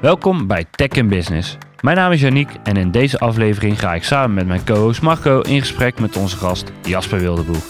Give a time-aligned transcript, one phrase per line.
[0.00, 1.56] Welkom bij Tech in Business.
[1.80, 5.40] Mijn naam is Yannick en in deze aflevering ga ik samen met mijn co-host Marco
[5.40, 7.62] in gesprek met onze gast Jasper Wildeboer.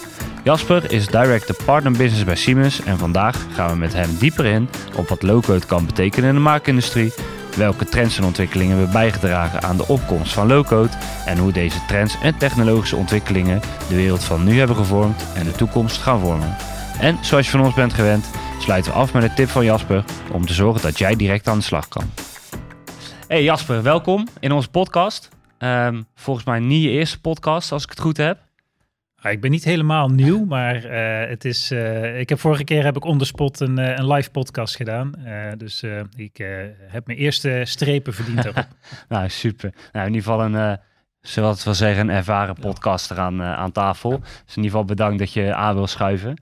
[0.43, 4.69] Jasper is Director Partner Business bij Siemens en vandaag gaan we met hem dieper in
[4.95, 7.13] op wat low-code kan betekenen in de maakindustrie,
[7.57, 10.93] welke trends en ontwikkelingen hebben bijgedragen aan de opkomst van low-code
[11.25, 15.51] en hoe deze trends en technologische ontwikkelingen de wereld van nu hebben gevormd en de
[15.51, 16.55] toekomst gaan vormen.
[16.99, 18.25] En zoals je van ons bent gewend,
[18.59, 21.57] sluiten we af met een tip van Jasper om te zorgen dat jij direct aan
[21.57, 22.03] de slag kan.
[23.27, 25.29] Hey Jasper, welkom in onze podcast.
[25.57, 28.39] Ehm, volgens mij niet je eerste podcast, als ik het goed heb.
[29.15, 31.71] Ah, ik ben niet helemaal nieuw, maar uh, het is.
[31.71, 34.75] Uh, ik heb vorige keer heb ik on the spot een, uh, een live podcast
[34.75, 35.11] gedaan.
[35.57, 35.83] dus
[36.15, 36.37] ik
[36.87, 38.67] heb mijn eerste strepen verdiend daarop.
[39.09, 39.73] nou, super.
[39.91, 40.79] Nou, in ieder geval een,
[41.21, 44.19] zoals we zeggen, een ervaren podcaster aan, aan tafel.
[44.19, 46.37] Dus in ieder geval bedankt dat je aan wil schuiven.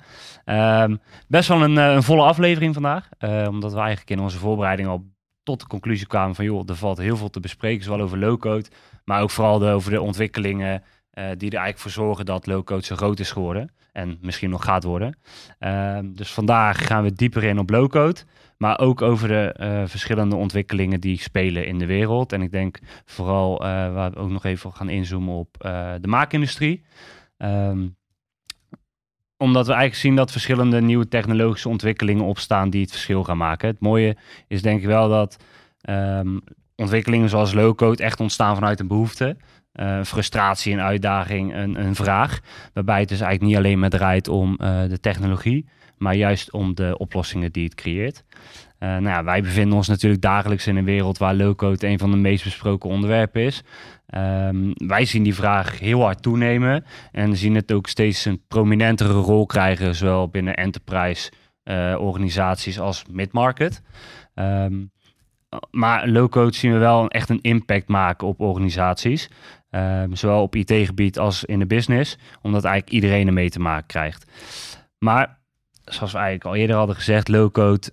[0.46, 3.10] Um, best wel een, een, volle aflevering vandaag,
[3.48, 5.06] omdat we eigenlijk in onze voorbereiding al
[5.44, 8.70] tot de conclusie kwamen van, joh, er valt heel veel te bespreken, zowel over low-code,
[9.04, 10.84] maar ook vooral over de ontwikkelingen
[11.16, 13.74] uh, die er eigenlijk voor zorgen dat low-code zo groot is geworden.
[13.92, 15.18] En misschien nog gaat worden.
[15.60, 18.20] Uh, dus vandaag gaan we dieper in op low-code.
[18.58, 22.34] Maar ook over de verschillende ontwikkelingen die spelen in de wereld.
[22.34, 25.58] En ik denk vooral waar we ook nog even gaan inzoomen op
[26.02, 26.86] de maakindustrie.
[27.38, 27.96] Um,
[29.38, 33.68] omdat we eigenlijk zien dat verschillende nieuwe technologische ontwikkelingen opstaan die het verschil gaan maken.
[33.68, 35.38] Het mooie is denk ik wel dat
[35.90, 36.42] um,
[36.76, 39.38] ontwikkelingen zoals low-code echt ontstaan vanuit een behoefte.
[39.80, 42.40] Uh, frustratie, een uitdaging, een, een, vraag.
[42.74, 45.66] Waarbij het dus eigenlijk niet alleen maar draait om uh, de technologie,
[45.98, 48.24] maar juist om de oplossingen die het creëert.
[48.80, 52.12] Uh, nou ja, wij bevinden ons natuurlijk dagelijks in een wereld waar low-code een van
[52.12, 53.64] de meest besproken onderwerpen is.
[54.10, 59.14] Um, wij zien die vraag heel hard toenemen en zien het ook steeds een prominentere
[59.14, 61.32] rol krijgen, zowel binnen enterprise
[61.98, 63.82] organisaties als mid-market.
[64.36, 64.92] Um,
[65.72, 69.30] maar low-code zien we wel echt een impact maken op organisaties.
[69.70, 72.18] Um, zowel op IT-gebied als in de business.
[72.42, 74.32] Omdat eigenlijk iedereen ermee te maken krijgt.
[74.98, 75.40] Maar
[75.84, 77.92] zoals we eigenlijk al eerder hadden gezegd, low-code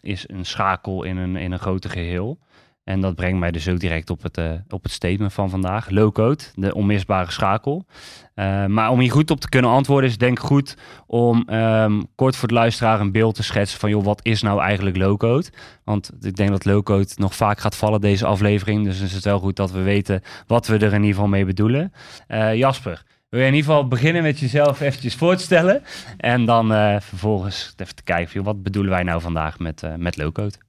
[0.00, 2.38] is een schakel in een, in een groter geheel.
[2.86, 5.90] En dat brengt mij dus ook direct op het, uh, op het statement van vandaag.
[5.90, 7.86] Low-code, de onmisbare schakel.
[8.34, 10.76] Uh, maar om hier goed op te kunnen antwoorden is denk ik goed
[11.06, 13.90] om um, kort voor de luisteraar een beeld te schetsen van...
[13.90, 15.46] joh, wat is nou eigenlijk low-code?
[15.84, 18.84] Want ik denk dat low-code nog vaak gaat vallen deze aflevering.
[18.84, 21.44] Dus is het wel goed dat we weten wat we er in ieder geval mee
[21.44, 21.92] bedoelen.
[22.28, 25.82] Uh, Jasper, wil je in ieder geval beginnen met jezelf eventjes voor te stellen?
[26.16, 26.68] En dan
[27.02, 30.65] vervolgens even te kijken, joh, wat bedoelen wij nou vandaag met, met low-code?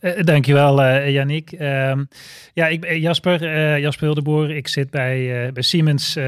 [0.00, 1.52] Uh, dankjewel, uh, Yannick.
[1.52, 1.92] Uh,
[2.52, 4.50] ja, ik Jasper, Jasper Hildeboer.
[4.50, 6.18] Ik zit bij, bij Siemens,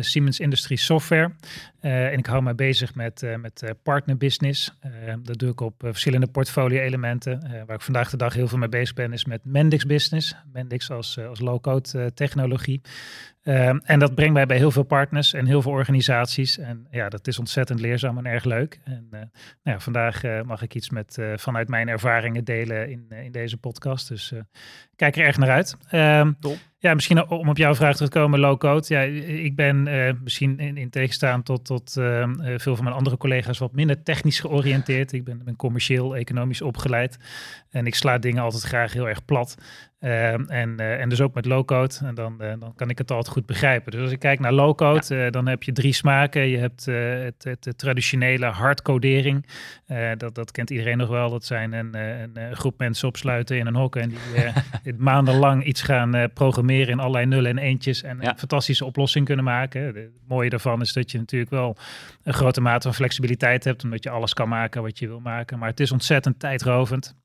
[0.00, 1.32] Siemens Industrie Software.
[1.80, 4.78] en ik hou me bezig met, met partner business.
[5.22, 7.64] dat doe ik op verschillende portfolio-elementen.
[7.66, 10.34] waar ik vandaag de dag heel veel mee bezig ben, is met Mendix Business.
[10.52, 12.80] Mendix als, als low-code technologie.
[13.44, 16.58] Um, en dat brengt mij bij heel veel partners en heel veel organisaties.
[16.58, 18.80] En ja, dat is ontzettend leerzaam en erg leuk.
[18.84, 19.26] En nou
[19.62, 24.08] ja, vandaag mag ik iets met, vanuit mijn ervaringen delen in, in deze podcast.
[24.08, 24.32] Dus
[24.96, 25.76] kijk er erg naar uit.
[25.92, 26.36] Um,
[26.78, 28.84] ja, misschien om op jouw vraag terug te komen, low-code.
[28.94, 29.88] Ja, ik ben
[30.22, 34.40] misschien in, in tegenstaan tot, tot ehm, veel van mijn andere collega's wat minder technisch
[34.40, 35.12] georiënteerd.
[35.12, 37.18] Ik ben, ben commercieel, economisch opgeleid.
[37.70, 39.56] En ik sla dingen altijd graag heel erg plat.
[40.04, 41.94] Uh, en, uh, en dus ook met low-code.
[42.04, 43.92] En dan, uh, dan kan ik het altijd goed begrijpen.
[43.92, 45.30] Dus als ik kijk naar low-code, ja.
[45.30, 46.48] dan heb je drie smaken.
[46.48, 49.46] Je hebt het, het, het, traditionele hardcodering.
[50.16, 51.30] dat, dat kent iedereen nog wel.
[51.30, 53.96] Dat zijn een, een groep mensen opsluiten in een hok.
[53.96, 54.12] En
[54.82, 58.02] die maandenlang iets gaan programmeren in allerlei nullen en eentjes.
[58.02, 58.30] En ja.
[58.30, 59.82] een fantastische oplossing kunnen maken.
[59.82, 61.76] Het mooie daarvan is dat je natuurlijk wel
[62.22, 63.84] een grote mate van flexibiliteit hebt.
[63.84, 65.58] Omdat je alles kan maken wat je wil maken.
[65.58, 67.20] Maar het is ontzettend tijdrovend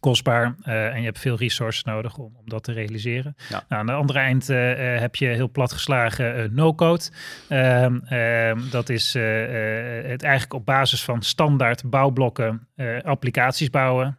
[0.00, 3.34] kostbaar uh, en je hebt veel resources nodig om, om dat te realiseren.
[3.48, 3.64] Ja.
[3.68, 7.04] Nou, aan de andere eind uh, uh, heb je heel plat geslagen no-code.
[7.48, 12.68] Ehm, ehm, dat is het eigenlijk op basis van standaard bouwblokken
[13.02, 14.18] applicaties bouwen.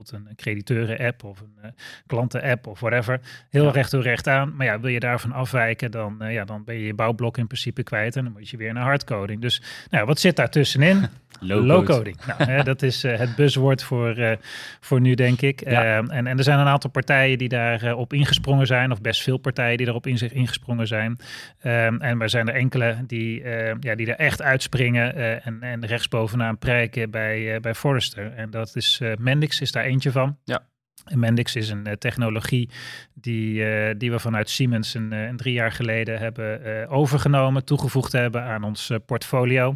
[0.00, 1.74] Bijvoorbeeld een crediteuren-app of een
[2.06, 3.20] klanten-app of whatever.
[3.50, 3.70] Heel ja.
[3.70, 4.56] recht door recht aan.
[4.56, 7.82] Maar ja, wil je daarvan afwijken, dan, ja, dan ben je je bouwblok in principe
[7.82, 9.40] kwijt en dan moet je weer naar hardcoding.
[9.40, 11.06] Dus nou, wat zit daar tussenin?
[11.40, 12.16] Low-coding.
[12.26, 14.38] Low nou, hè, dat is het buzzwoord voor,
[14.80, 15.70] voor nu, denk ik.
[15.70, 15.82] Ja.
[15.82, 19.22] Uh, en, en er zijn een aantal partijen die daarop op ingesprongen zijn, of best
[19.22, 21.10] veel partijen die daarop in zich ingesprongen zijn.
[21.62, 23.44] Um, en er zijn er enkele die,
[23.80, 28.32] ja, die er echt uitspringen en, en rechtsbovenaan prijken bij, bij Forrester.
[28.32, 30.38] En dat is Mendix, is daar eentje van.
[30.44, 30.68] Ja.
[31.14, 32.70] Mendix is een technologie
[33.14, 33.64] die,
[33.96, 38.92] die we vanuit Siemens een, een, drie jaar geleden hebben overgenomen, toegevoegd hebben aan ons
[39.06, 39.74] portfolio.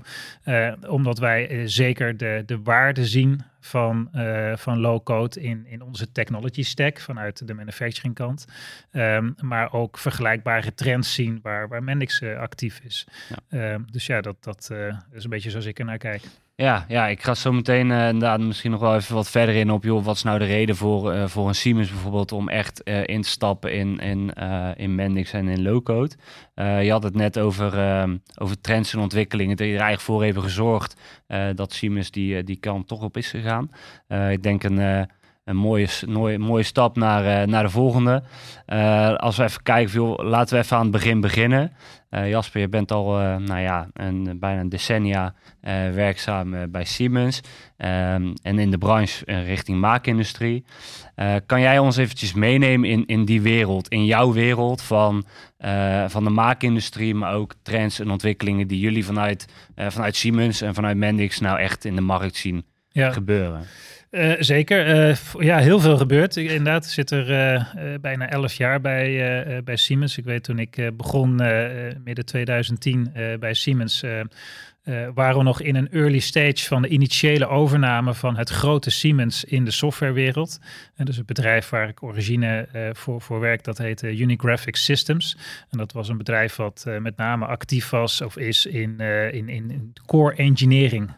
[0.89, 6.63] omdat wij zeker de, de waarde zien van, uh, van low-code in, in onze technology
[6.63, 8.45] stack vanuit de manufacturing kant.
[8.91, 13.07] Ehm, maar ook vergelijkbare trends zien waar, waar Mendix uh, actief is.
[13.49, 16.23] Ehm, dus ja, dat, dat uh, is een beetje zoals ik er naar kijk.
[16.57, 19.71] Ja, ja, ik ga zo meteen uh, inderdaad misschien nog wel even wat verder in
[19.71, 22.81] op, joh, wat is nou de reden voor, uh, voor een Siemens bijvoorbeeld om echt
[22.85, 24.33] uh, in te stappen in, in,
[24.77, 26.15] in Mendix en in low-code.
[26.55, 30.43] je had het net over, ehm, over trends en ontwikkelingen, die er eigenlijk voor hebben
[30.43, 31.01] gezorgd
[31.55, 33.71] dat Siemens die, die kant toch op is gegaan.
[34.31, 35.09] ik denk een
[35.45, 38.23] een mooie, mooie, mooie stap naar, uh, naar de volgende.
[38.67, 41.73] Uh, als we even kijken, joh, laten we even aan het begin beginnen.
[42.11, 45.35] Uh, Jasper, je bent al nou ja, een, bijna een decennia
[45.93, 47.41] werkzaam bij Siemens.
[47.77, 50.65] Um, en in de branche richting maakindustrie.
[51.47, 55.25] kan jij ons eventjes meenemen in, in die wereld, in jouw wereld van,
[56.07, 59.47] van de maakindustrie, maar ook trends en ontwikkelingen die jullie vanuit,
[59.77, 63.13] vanuit Siemens en vanuit Mendix nou echt in de markt zien ja.
[63.13, 63.67] gebeuren?
[64.15, 65.09] Uh, zeker.
[65.09, 66.37] Uh, ja, heel veel gebeurd.
[66.37, 70.19] Ik, inderdaad, zit er uh, bijna elf jaar bij, bij Siemens.
[70.19, 71.35] Ik weet toen ik begon
[72.05, 74.05] midden 2010 bij Siemens
[75.15, 79.45] waren we nog in een early stage van de initiële overname van het grote Siemens
[79.45, 80.59] in de softwarewereld.
[80.95, 85.37] En dus het bedrijf waar ik origine voor, voor werk, dat heette Unigraphic Systems.
[85.71, 89.01] En dat was een bedrijf wat met name actief was of is in,
[89.31, 91.11] in, in core engineering.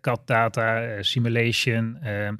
[0.00, 2.38] CAD data, simulation, um,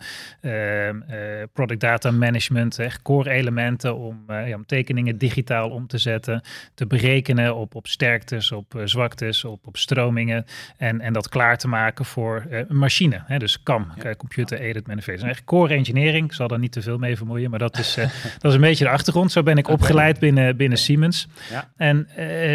[0.50, 1.04] um,
[1.52, 6.42] product data management, echt core elementen om, ja, om tekeningen digitaal om te zetten,
[6.74, 10.44] te berekenen op, op sterktes, op zwaktes, op, op stromingen.
[10.76, 13.22] En, en dat klaar te maken voor een machine.
[13.26, 13.38] Hè?
[13.38, 14.14] Dus CAM, ja.
[14.14, 15.32] Computer Aided Manufacturing.
[15.32, 16.26] Echt core engineering.
[16.26, 17.94] Ik zal daar niet te veel mee vermoeien, maar dat is,
[18.38, 19.32] dat is een beetje de achtergrond.
[19.32, 21.28] Zo ben ik opgeleid binnen, binnen Siemens.
[21.50, 21.70] Ja.
[21.76, 22.08] En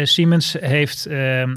[0.06, 1.56] Siemens heeft ehm,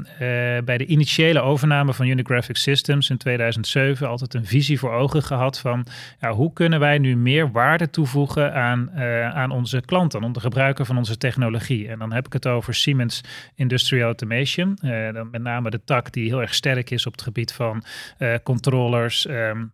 [0.64, 5.58] bij de initiële overname van Unigraphic Systems in 2007 altijd een visie voor ogen gehad
[5.58, 5.86] van
[6.20, 8.90] ja, hoe kunnen wij nu meer waarde toevoegen aan,
[9.34, 11.88] aan onze klanten, aan de gebruiker van onze technologie.
[11.88, 13.20] En dan heb ik het over Siemens
[13.54, 14.78] Industrial Automation.
[15.12, 17.84] dan met name de tak die heel erg sterk is op het gebied van
[18.18, 19.28] uh, controllers.
[19.28, 19.72] Um,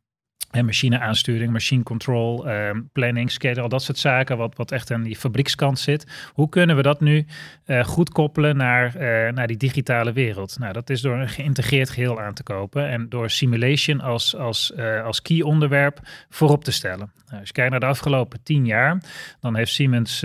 [0.64, 5.02] machine aansturing, machine control, um, planning, schedule, al dat soort zaken, wat, wat echt aan
[5.02, 6.30] die fabriekskant zit.
[6.32, 7.26] Hoe kunnen we dat nu
[7.66, 10.58] uh, goed koppelen naar, uh, naar die digitale wereld?
[10.58, 14.72] Nou, dat is door een geïntegreerd geheel aan te kopen en door simulation als, als,
[14.76, 16.00] uh, als key onderwerp
[16.30, 17.10] voorop te stellen.
[17.26, 19.02] Nou, als je kijkt naar de afgelopen tien jaar,
[19.40, 20.22] dan heeft Siemens,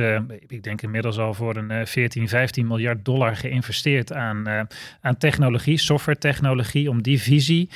[0.47, 4.67] ik denk inmiddels al voor een 14, 15 miljard dollar geïnvesteerd aan,
[5.01, 7.69] aan technologie, software technologie, om die visie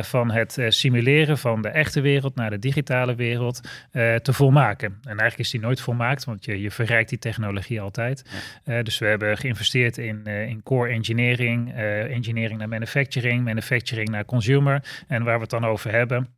[0.00, 3.60] van het simuleren van de echte wereld naar de digitale wereld
[3.92, 4.88] uh, te volmaken.
[4.88, 8.24] En eigenlijk is die nooit volmaakt, want je, je verrijkt die technologie altijd.
[8.64, 14.24] Uh, dus we hebben geïnvesteerd in, uh, in core engineering, engineering naar manufacturing, manufacturing naar
[14.24, 15.04] consumer.
[15.08, 16.28] En waar we het dan over hebben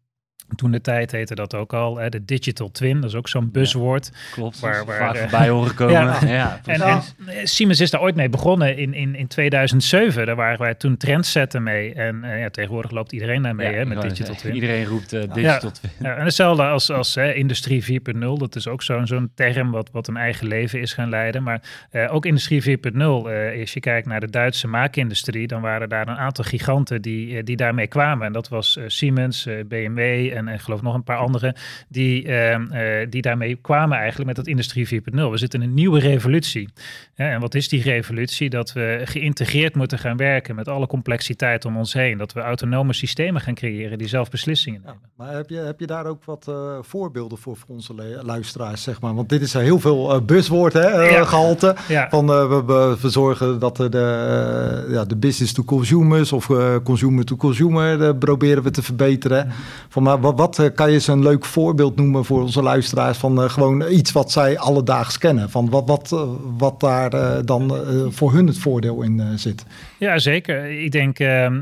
[0.55, 3.51] toen de tijd heette dat ook al, hè, de digital twin, dat is ook zo'n
[3.51, 4.13] buzzwoord.
[4.33, 5.93] klopt, waar, waar vaak voorbij horen komen.
[5.93, 7.03] ja, ja en, en,
[7.49, 10.27] Siemens is daar ooit mee begonnen in, in, in 2007.
[10.27, 11.95] Daar waren wij toen trendsetten mee.
[11.95, 14.55] En uh, ja, tegenwoordig loopt iedereen daar mee hè, met digital twin.
[14.55, 15.91] Iedereen roept uh, digital twin.
[15.99, 18.19] En hetzelfde als, als hè, industrie 4.0.
[18.19, 21.43] Dat is ook zo'n zo'n term wat, wat een eigen leven is gaan leiden.
[21.43, 22.99] Maar uh, ook industrie 4.0,
[23.61, 27.57] als je kijkt naar de Duitse maakindustrie, dan waren daar een aantal giganten die, die
[27.57, 28.27] daarmee kwamen.
[28.27, 31.55] En dat was Siemens, BMW en geloof nog een paar andere,
[31.89, 35.31] die, ehm, eh, die daarmee kwamen eigenlijk met dat Industrie 4.0.
[35.31, 36.69] We zitten in een nieuwe revolutie.
[37.15, 38.51] en wat is die revolutie?
[38.51, 42.19] Dat we geïntegreerd moeten gaan werken met alle complexiteit om ons heen.
[42.19, 45.01] Dat we autonome systemen gaan creëren die zelf beslissingen nemen.
[45.03, 48.83] Ja, maar heb je, heb je daar ook wat uh, voorbeelden voor voor onze luisteraars,
[48.83, 49.15] zeg maar?
[49.15, 51.25] Want dit is heel veel uh, buzzwoord, hè, ja.
[51.25, 51.77] gehalte.
[51.89, 52.09] Ja.
[52.11, 56.47] Van we, we, we, zorgen dat de, ja, de business to consumers of
[56.83, 59.47] consumer to consumer proberen we te verbeteren.
[59.47, 59.57] Mhm.
[59.89, 63.19] Van, maar wat, wat eh, kan je eens een leuk voorbeeld noemen voor onze luisteraars
[63.19, 65.51] van uh, gewoon iets wat zij alledaags kennen?
[65.51, 66.21] Van wat, wat, uh,
[66.59, 67.77] wat daar dan
[68.11, 69.65] voor hun het voordeel in zit?
[69.99, 70.65] Ja, zeker.
[70.65, 71.61] Ik denk ehm,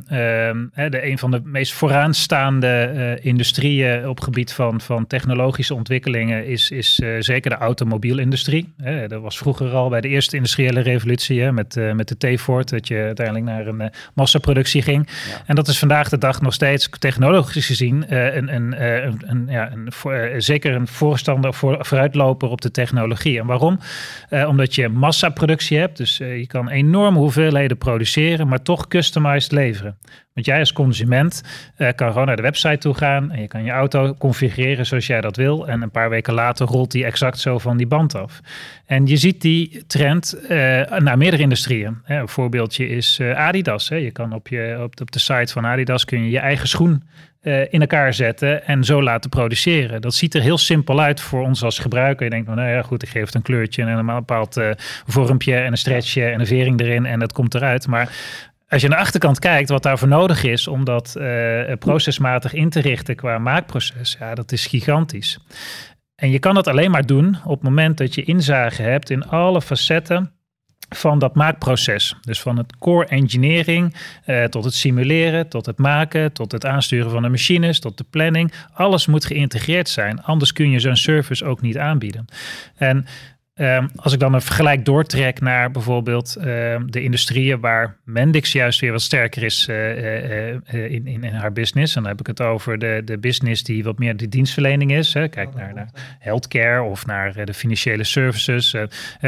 [0.75, 7.01] de, een van de meest vooraanstaande industrieën op gebied van, van technologische ontwikkelingen is, is
[7.19, 8.75] zeker de automobielindustrie.
[9.09, 12.89] dat was vroeger al bij de eerste industriële revolutie hè, met, met de T-Ford, dat
[12.89, 15.09] je uiteindelijk naar een massaproductie ging.
[15.29, 15.43] Ja.
[15.47, 19.73] En dat is vandaag de dag nog steeds technologisch gezien een een, een, een, ja,
[19.73, 23.41] een voor, zeker een voorstander, voor, vooruitloper op de technologie.
[23.41, 23.79] En waarom?
[24.47, 29.99] omdat je massaproductie hebt, dus je kan enorme hoeveelheden produceren, maar toch customized leveren.
[30.35, 31.43] Want jij als consument
[31.79, 35.07] uh, kan gewoon naar de website toe gaan en je kan je auto configureren zoals
[35.07, 35.69] jij dat wil.
[35.69, 38.41] En een paar weken later rolt die exact zo van die band af.
[38.87, 40.49] En je ziet die trend uh,
[40.99, 41.99] naar meerdere industrieën.
[42.05, 43.89] Hè, een voorbeeldje is uh, Adidas.
[43.89, 43.97] Hè.
[43.97, 47.03] Je kan op, je, op de site van Adidas kun je je eigen schoen
[47.45, 50.01] in elkaar zetten en zo laten produceren.
[50.01, 52.25] Dat ziet er heel simpel uit voor ons als gebruiker.
[52.25, 54.61] Je denkt, nou, ja goed, ik geef het een kleurtje en een bepaald
[55.07, 57.87] vormpje en een stretchje en een vering erin en dat komt eruit.
[57.87, 58.13] Maar
[58.69, 62.71] als je naar de achterkant kijkt, wat daarvoor nodig is om dat uh, procesmatig in
[62.71, 65.39] te richten qua maakproces, ja, dat is gigantisch.
[66.15, 69.29] En je kan dat alleen maar doen op het moment dat je inzage hebt in
[69.29, 70.33] alle facetten
[70.89, 72.17] van dat maakproces.
[72.21, 73.95] Dus van het core engineering
[74.27, 78.05] uh, tot het simuleren, tot het maken, tot het aansturen van de machines, tot de
[78.11, 78.53] planning.
[78.73, 82.27] Alles moet geïntegreerd zijn, anders kun je zo'n service ook niet aanbieden.
[82.77, 83.07] En
[83.55, 88.81] Ehm, als ik dan een vergelijk doortrek naar bijvoorbeeld ehm, de industrieën waar Mendix juist
[88.81, 91.97] weer wat sterker is uh, uh, in, in, in, haar business.
[91.97, 95.15] En dan heb ik het over de, de business die wat meer de dienstverlening is.
[95.15, 95.29] Hè.
[95.29, 98.77] Kijk naar, naar healthcare of naar de financiële services.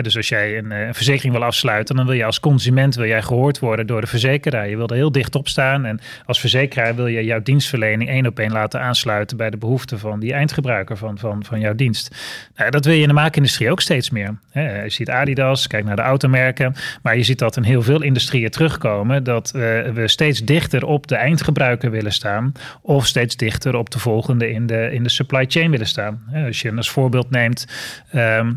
[0.02, 3.22] dus als jij een, een, verzekering wil afsluiten, dan wil je als consument wil jij
[3.22, 4.68] gehoord worden door de verzekeraar.
[4.68, 5.84] Je wil er heel dicht op staan.
[5.84, 9.98] En als verzekeraar wil je jouw dienstverlening één op één laten aansluiten bij de behoeften
[9.98, 12.16] van die eindgebruiker van, van, van jouw dienst.
[12.56, 14.38] Nou, dat wil je in de maakindustrie ook steeds meer meer.
[14.82, 16.74] je ziet Adidas, kijk naar de automerken.
[17.02, 19.24] Maar je ziet dat in heel veel industrieën terugkomen.
[19.24, 22.52] Dat uh, we steeds dichter op de eindgebruiker willen staan.
[22.82, 26.22] Of steeds dichter op de volgende in de, in de supply chain willen staan.
[26.46, 27.66] als je als voorbeeld neemt.
[28.10, 28.52] Ehm,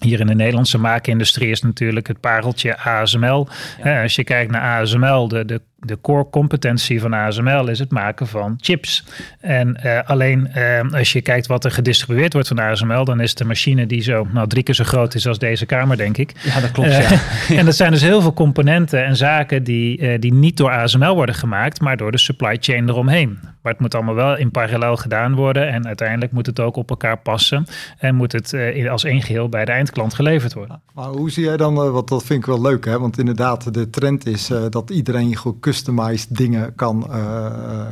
[0.00, 3.48] hier in de Nederlandse maakindustrie is natuurlijk het pareltje ASML.
[4.02, 8.26] als je kijkt naar ASML, de, de de core competentie van ASML is het maken
[8.26, 9.04] van chips.
[9.40, 13.34] En uh, alleen uh, als je kijkt wat er gedistribueerd wordt van ASML, dan is
[13.34, 16.32] de machine die zo nou, drie keer zo groot is als deze kamer, denk ik.
[16.42, 16.88] Ja, dat klopt.
[16.88, 17.18] Uh, ja.
[17.58, 21.34] en dat zijn dus heel veel componenten en zaken die, die niet door ASML worden
[21.34, 23.38] gemaakt, maar door de supply chain eromheen.
[23.66, 26.90] Maar het moet allemaal wel in parallel gedaan worden en uiteindelijk moet het ook op
[26.90, 27.66] elkaar passen
[27.98, 28.54] en moet het
[28.90, 30.80] als één geheel bij de eindklant geleverd worden.
[30.94, 32.98] Maar hoe zie jij dan, want dat vind ik wel leuk, hè?
[32.98, 37.10] want inderdaad de trend is dat iedereen goed customized dingen kan,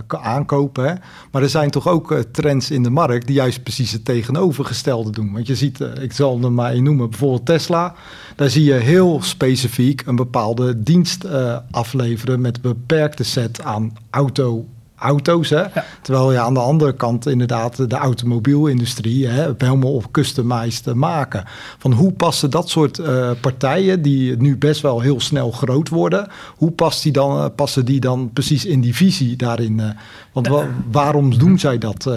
[0.09, 1.01] aankopen.
[1.31, 5.33] Maar er zijn toch ook trends in de markt die juist precies het tegenovergestelde doen.
[5.33, 7.95] Want je ziet, ik zal er maar noemen, bijvoorbeeld Tesla.
[8.37, 11.27] Daar zie je heel specifiek een bepaalde dienst
[11.71, 14.67] afleveren met een beperkte set aan auto
[15.05, 15.51] auto's.
[15.51, 15.63] Hè?
[16.03, 21.45] Terwijl je aan de andere kant inderdaad de automobielindustrie hè, helemaal op customized maken.
[21.79, 26.29] Van hoe passen dat soort uh, partijen, die nu best wel heel snel groot worden,
[26.57, 29.79] hoe past die dan, uh, passen die dan precies in die visie daarin?
[29.79, 29.91] Uh,
[30.33, 32.09] want wa waarom doen zij dat?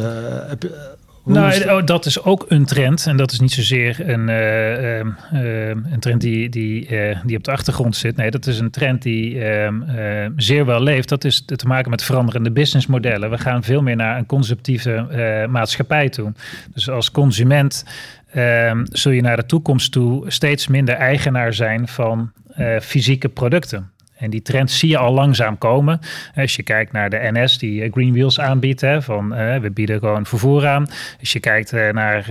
[1.28, 3.08] Nou, oh, dat is ook een trend.
[3.08, 7.44] En dat is niet zozeer een, uh, uh, een trend die, die, uh, die op
[7.44, 8.16] de achtergrond zit.
[8.16, 11.10] Nee, dat is een trend die ehm, zeer wel leeft.
[11.10, 13.30] Dat is te maken met veranderende businessmodellen.
[13.30, 16.34] We gaan veel meer naar een conceptieve maatschappij toe.
[16.74, 17.86] Dus als consument
[18.32, 22.32] ehm, zul je naar de toekomst toe steeds minder eigenaar zijn van
[22.82, 23.92] fysieke producten.
[24.18, 26.00] En die trend zie je al langzaam komen.
[26.36, 29.72] Als je kijkt naar de NS die eh, Green Wheels aanbiedt, hè, van uh, we
[29.72, 30.88] bieden gewoon vervoer aan.
[31.20, 32.26] Als je kijkt uh, naar,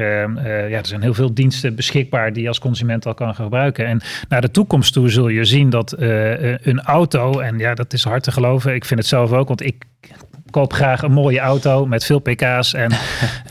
[0.71, 3.87] ja, er zijn heel veel diensten beschikbaar die je als consument al kan gebruiken.
[3.87, 8.05] En naar de toekomst toe zul je zien dat een auto, en ja, dat is
[8.05, 8.75] hard te geloven.
[8.75, 9.85] Ik vind het zelf ook, want ik
[10.51, 12.75] koop graag een mooie auto met veel pk's.
[12.75, 12.91] En,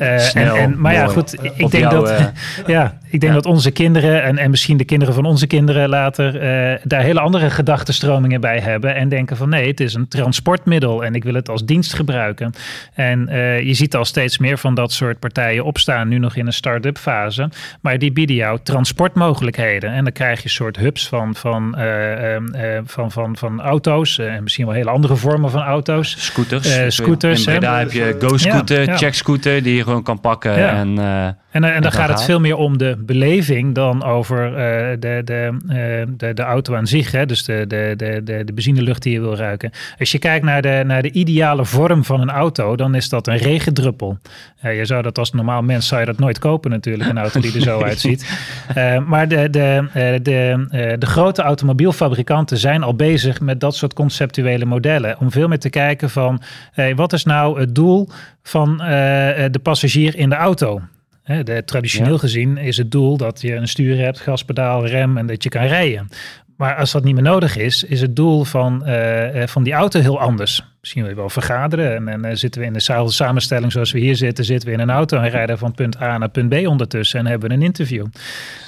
[0.02, 2.32] uh, en, en, maar ja, goed, ik denk dat,
[2.68, 6.36] ja, ik denk dat onze kinderen en, en misschien de kinderen van onze kinderen later
[6.36, 8.96] uh, daar hele andere gedachtenstromingen bij hebben.
[8.96, 12.54] En denken van nee, het is een transportmiddel en ik wil het als dienst gebruiken.
[12.94, 13.28] En
[13.64, 16.98] je ziet al steeds meer van dat soort partijen opstaan, nu nog in een start-up
[16.98, 17.50] fase.
[17.82, 19.92] Maar die bieden jou transportmogelijkheden.
[19.92, 21.78] En dan krijg je een soort hubs van, van,
[22.86, 26.16] van, van, van auto's en misschien wel hele andere vormen van auto's.
[26.18, 27.46] Scooters scooters.
[27.46, 30.70] En daar heb je Go-scooter, ja, Check-scooter die je gewoon kan pakken.
[30.70, 34.56] En, uh, en, en, dan gaat het veel meer om de beleving dan over uh,
[35.00, 37.12] de, de, uh, de, de auto aan zich.
[37.12, 37.26] Hè?
[37.26, 39.72] Dus de, de, de, de, de benzinelucht die je wil ruiken.
[40.00, 43.28] Als je kijkt naar de, naar de ideale vorm van een auto, dan is dat
[43.28, 44.18] een regendruppel.
[44.62, 47.54] je zou dat als normaal mens zou je dat nooit kopen natuurlijk, een auto die
[47.54, 48.40] er zo uitziet.
[49.08, 49.88] maar de, de,
[50.22, 50.66] de,
[51.00, 55.16] de grote automobielfabrikanten zijn al bezig met dat soort conceptuele modellen.
[55.20, 56.42] Om veel meer te kijken van
[56.96, 58.10] wat is nou het doel
[58.44, 60.82] van eh, eh, de passagier in de auto?
[61.44, 65.44] de, traditioneel gezien is het doel dat je een stuur hebt, gaspedaal, rem en dat
[65.44, 66.10] je kan rijden.
[66.58, 70.00] Maar als dat niet meer nodig is, is het doel van, uh, van die auto
[70.00, 70.75] heel anders.
[70.86, 72.08] Misschien wil wel vergaderen.
[72.08, 74.90] En, en zitten we in de samenstelling zoals we hier zitten, zitten we in een
[74.90, 78.06] auto en rijden van punt A naar punt B ondertussen en hebben we een interview.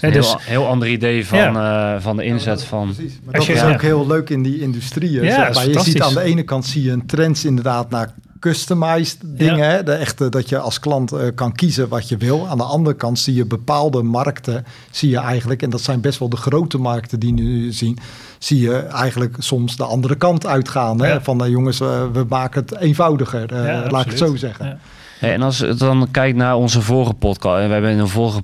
[0.02, 1.54] Heel, dus, heel ander idee van,
[2.02, 2.94] van de inzet van.
[2.94, 3.20] Precies.
[3.24, 5.24] Maar dat is ook heel leuk in die industrieën.
[5.24, 9.18] Ja, zeg Je ziet aan de ene kant zie je een trend inderdaad naar customized
[9.24, 9.70] dingen.
[9.70, 9.84] Hè?
[9.84, 12.48] De echte, dat je als klant uh, kan kiezen wat je wil.
[12.48, 16.20] Aan de andere kant zie je bepaalde markten, zie je eigenlijk, en dat zijn best
[16.20, 17.98] wel de grote markten die nu zien,
[18.40, 21.02] zie je eigenlijk soms de andere kant uitgaan.
[21.02, 21.22] Hè?
[21.22, 23.54] Van uh, jongens, uh, we maken het eenvoudiger,
[23.92, 24.80] laat ik het zo zeggen.
[25.20, 28.42] Hey, en als je dan kijkt naar onze vorige podcast, we hebben in een vorige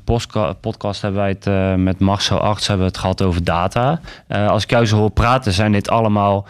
[0.59, 3.99] podcast hebben wij het met Marcel Arts hebben we het gehad over data.
[4.27, 6.47] als ik jou zo hoor praten, zijn dit allemaal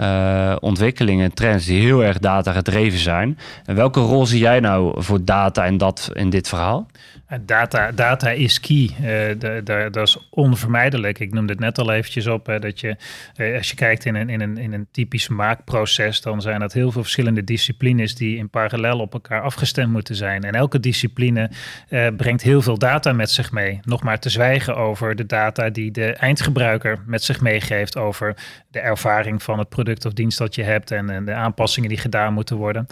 [0.00, 3.38] uh, ontwikkelingen, trends die heel erg data gedreven zijn.
[3.64, 6.86] En welke rol zie jij nou voor data in, dat, in dit verhaal?
[7.40, 8.90] Data, data is key.
[9.02, 11.18] Uh, dat is onvermijdelijk.
[11.18, 12.46] Ik noemde het net al eventjes op.
[12.46, 12.96] Hè, dat je,
[13.36, 16.72] uh, als je kijkt in een, in, een, in een typisch maakproces, dan zijn dat
[16.72, 20.42] heel veel verschillende disciplines die in parallel op elkaar afgestemd moeten zijn.
[20.42, 21.50] En elke discipline
[22.16, 23.80] brengt heel veel data met zich mee.
[23.82, 28.36] Nog maar te zwijgen over de data die de eindgebruiker met zich meegeeft over
[28.70, 31.98] de ervaring van het product of dienst dat je hebt en, en de aanpassingen die
[31.98, 32.86] gedaan moeten worden.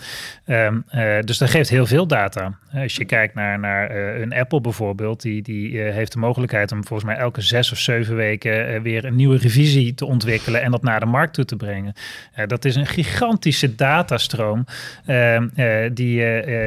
[0.47, 0.85] Um,
[1.25, 2.59] dus dat geeft heel veel data.
[2.73, 7.09] Als je kijkt naar, naar een Apple bijvoorbeeld, die, die heeft de mogelijkheid om volgens
[7.09, 11.01] mij elke zes of zeven weken weer een nieuwe revisie te ontwikkelen en dat naar
[11.01, 11.93] de markt toe te brengen.
[12.47, 14.65] Dat is een gigantische datastroom
[15.93, 16.21] die,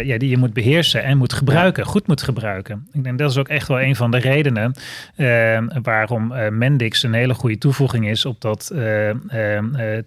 [0.06, 2.88] ja, die je moet beheersen en moet gebruiken, goed moet gebruiken.
[2.94, 4.74] Ik denk dat is ook echt wel een van de redenen
[5.82, 8.72] waarom Mendix een hele goede toevoeging is op dat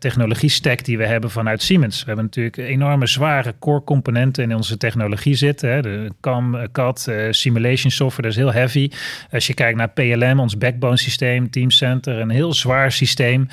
[0.01, 2.01] technologie stack die we hebben vanuit Siemens.
[2.01, 5.71] We hebben natuurlijk enorme zware core componenten in onze technologie zitten.
[5.71, 8.91] Hè, de CAM, CAD, simulation software, dat is heel heavy.
[9.31, 13.49] Als je kijkt naar PLM, ons backbone systeem, Teamcenter, een heel zwaar systeem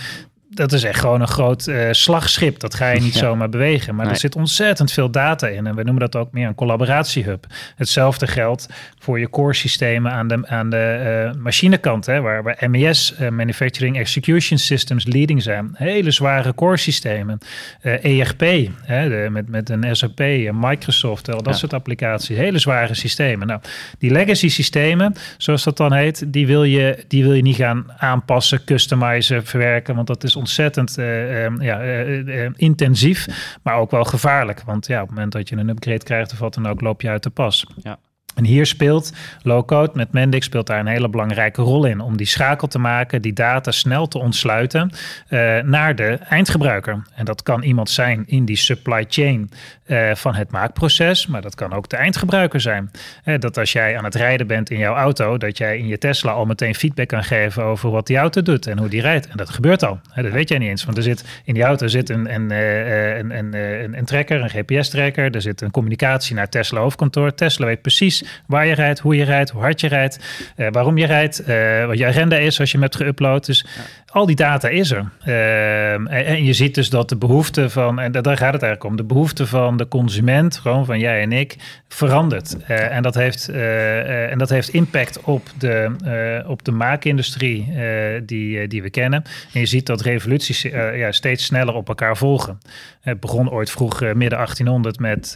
[0.50, 2.60] dat is echt gewoon een groot uh, slagschip.
[2.60, 3.96] Dat ga je niet zomaar bewegen.
[3.96, 5.68] Maar er zit ontzettend veel data in.
[5.68, 7.46] En we noemen dat ook meer een collaboratiehub.
[7.76, 8.68] Hetzelfde geldt
[9.00, 12.06] voor je core systemen aan de, aan de uh, machinekant.
[12.06, 15.70] Hè, waar, waar MES, uh, eh, Manufacturing Execution Systems, leading zijn.
[15.74, 17.38] Hele zware core systemen.
[17.82, 18.42] ERP,
[18.82, 20.20] hè, de, met, met een SAP,
[20.52, 22.38] Microsoft, al dat soort applicaties.
[22.38, 23.48] Hele zware systemen.
[23.48, 23.62] Nou,
[24.00, 27.86] die legacy systemen, zoals dat dan heet, die wil je, die wil je niet gaan
[27.98, 29.96] aanpassen, customizen, verwerken.
[29.96, 33.28] Want dat is ontzettend uh, ja, uh, intensief,
[33.64, 34.62] maar ook wel gevaarlijk.
[34.62, 37.02] Want ja, op het moment dat je een upgrade krijgt of wat dan ook, loop
[37.02, 37.66] je uit de pas.
[37.82, 38.00] Ja.
[38.38, 42.00] En hier speelt low-code met Mendix speelt daar een hele belangrijke rol in.
[42.00, 44.92] Om die schakel te maken, die data snel te ontsluiten
[45.30, 47.02] uh, naar de eindgebruiker.
[47.16, 49.50] En dat kan iemand zijn in die supply chain
[49.86, 51.28] uh, van het maakproces.
[51.28, 52.92] Maar dat kan ook de eindgebruiker zijn.
[53.26, 55.98] Uh, dat als jij aan het rijden bent in jouw auto, dat jij in je
[55.98, 59.28] Tesla al meteen feedback kan geven over wat die auto doet en hoe die rijdt.
[59.28, 60.00] En dat gebeurt al.
[60.16, 60.86] dat weet jij niet eens.
[60.86, 62.52] Want er zit in die auto zit een, een,
[63.38, 65.36] een, een tracker, een GPS-tracker.
[65.36, 67.34] Er zit een communicatie naar Tesla hoofdkantoor.
[67.34, 70.20] Tesla weet precies waar je rijdt, hoe je rijdt, hoe hard je rijdt,
[70.58, 73.46] uh, waarom je rijdt, uh, wat je agenda is als je hem hebt geüpload.
[73.46, 73.66] Dus
[74.12, 75.10] al die data is er.
[75.20, 78.96] Ehm, en, je ziet dus dat de behoefte van, en daar gaat het eigenlijk om,
[78.96, 81.56] de behoefte van de consument, gewoon van jij en ik,
[81.88, 82.58] verandert.
[82.70, 87.74] Uh, en, dat heeft, en dat heeft impact op de, op de maakindustrie
[88.26, 89.24] die, die we kennen.
[89.54, 92.58] En je ziet dat revoluties ja, steeds sneller op elkaar volgen.
[93.02, 95.36] Het begon ooit vroeg, midden 1800, met,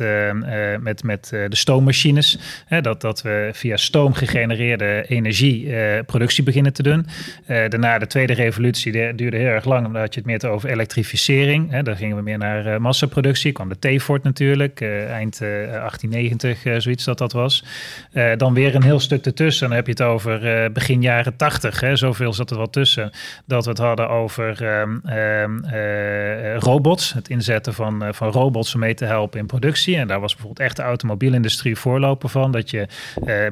[0.80, 2.40] met, met de stoommachines.
[2.82, 7.08] Dat, dat we via stoom gegenereerde energie productie beginnen te doen.
[7.46, 11.72] daarna de tweede revolutie revolutie duurde heel erg lang, omdat je het meer over elektrificering.
[11.72, 13.52] Hè, daar gingen we meer naar uh, massaproductie.
[13.52, 17.64] kwam de T-Fort natuurlijk, uh, eind 1890, uh, zoiets dat dat was.
[18.38, 19.68] dan weer een heel stuk ertussen.
[19.68, 21.80] Dan heb je het over begin jaren 80.
[21.80, 23.12] Hè, zoveel zat er wel tussen.
[23.46, 27.14] Dat we het hadden over ehm, ehm, robots.
[27.14, 29.98] Het inzetten van, van robots om mee te helpen in productie.
[29.98, 32.52] En daar was bijvoorbeeld echt de automobielindustrie voorloper van.
[32.52, 32.88] Dat je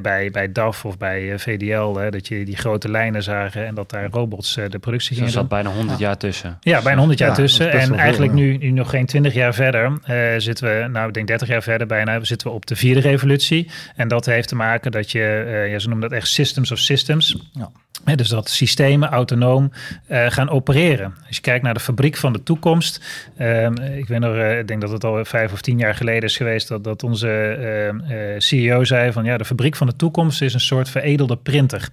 [0.01, 4.07] bij, bij DAF of bij VDL, dat je die grote lijnen zagen en dat daar
[4.11, 6.57] robots de productie dus er zat bijna 100 jaar tussen.
[6.61, 7.71] Ja, bijna 100 jaar tussen.
[7.71, 11.27] En eigenlijk nu, nu nog geen 20 jaar verder uh, zitten we, nou ik denk
[11.27, 13.69] 30 jaar verder bijna, zitten we op de vierde revolutie.
[13.95, 16.77] En dat heeft te maken dat je, uh, ja, ze noemen dat echt systems of
[16.77, 17.37] systems.
[17.51, 17.71] Ja
[18.15, 19.71] dus dat systemen autonoom
[20.07, 21.13] uh, gaan opereren.
[21.27, 23.01] Als je kijkt naar de fabriek van de toekomst.
[23.37, 23.65] Uh,
[23.97, 26.37] ik, weet nog, uh, ik denk dat het al vijf of tien jaar geleden is
[26.37, 30.41] geweest dat, dat onze ehm, eh, CEO zei van ja, de fabriek van de toekomst
[30.41, 31.89] is een soort veredelde printer.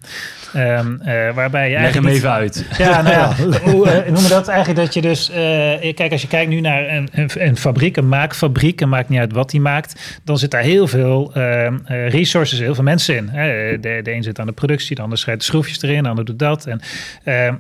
[0.57, 1.01] Um,
[1.35, 2.65] waarbij je Leg hem even uit.
[2.79, 3.35] Ja, nou ja,
[3.71, 5.31] hoe noemen dat eigenlijk dat je dus,
[5.95, 9.19] kijk als je kijkt nu naar een, een, een, fabriek, een maakfabriek, en maakt niet
[9.19, 11.33] uit wat die maakt, dan zit daar heel veel
[12.09, 13.27] resources, heel veel mensen in.
[13.81, 16.09] De, de een zit aan de productie, de ander schrijft de schroefjes erin in, de
[16.09, 16.67] ander doet dat.
[16.67, 16.81] En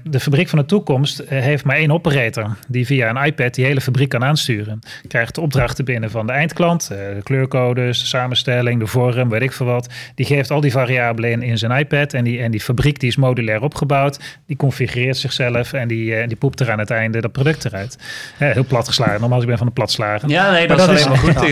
[0.02, 3.80] de fabriek van de toekomst heeft maar één operator die via een iPad die hele
[3.80, 4.78] fabriek kan aansturen.
[5.08, 9.52] Krijgt de opdrachten binnen van de eindklant, de kleurcodes, de samenstelling, de vorm, weet ik
[9.52, 9.88] veel wat.
[10.14, 13.08] Die geeft al die variabelen in, in zijn iPad en die, en die fabriek die
[13.08, 14.20] is modulair opgebouwd.
[14.46, 17.98] Die configureert zichzelf en die, die poept er aan het einde dat product eruit.
[18.36, 19.20] heel plat geslagen.
[19.20, 20.28] Normaal ik ben van de platslagen.
[20.28, 21.42] Ja, nee, dat, is alleen maar goed.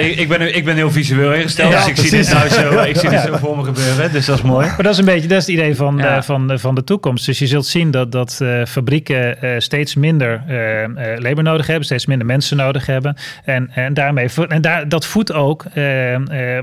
[0.00, 2.96] ik, ik, ben, ik ben heel visueel ingesteld, dus ik zie dit nou zo, ik
[2.96, 4.12] zie dit zo voor me gebeuren.
[4.12, 4.66] Dus dat is mooi.
[4.66, 7.26] Maar dat is een beetje, dat is het idee van, de, van, van de toekomst.
[7.26, 11.84] Dus je zult zien dat, dat uh, fabrieken uh, steeds minder uh, labor nodig hebben,
[11.84, 13.16] steeds minder mensen nodig hebben.
[13.44, 15.64] En, en daarmee, en daar, dat voedt ook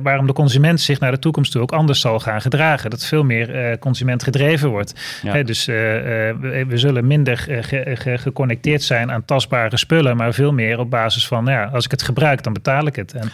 [0.01, 2.89] waarom de consument zich naar de toekomst toe ook anders zal gaan gedragen.
[2.89, 4.93] Dat veel meer consument gedreven wordt.
[5.45, 10.89] dus we, we, zullen minder ge, geconnecteerd zijn aan tastbare spullen, maar veel meer op
[10.89, 13.13] basis van, ja, als ik het gebruik, dan betaal ik het.
[13.13, 13.31] En,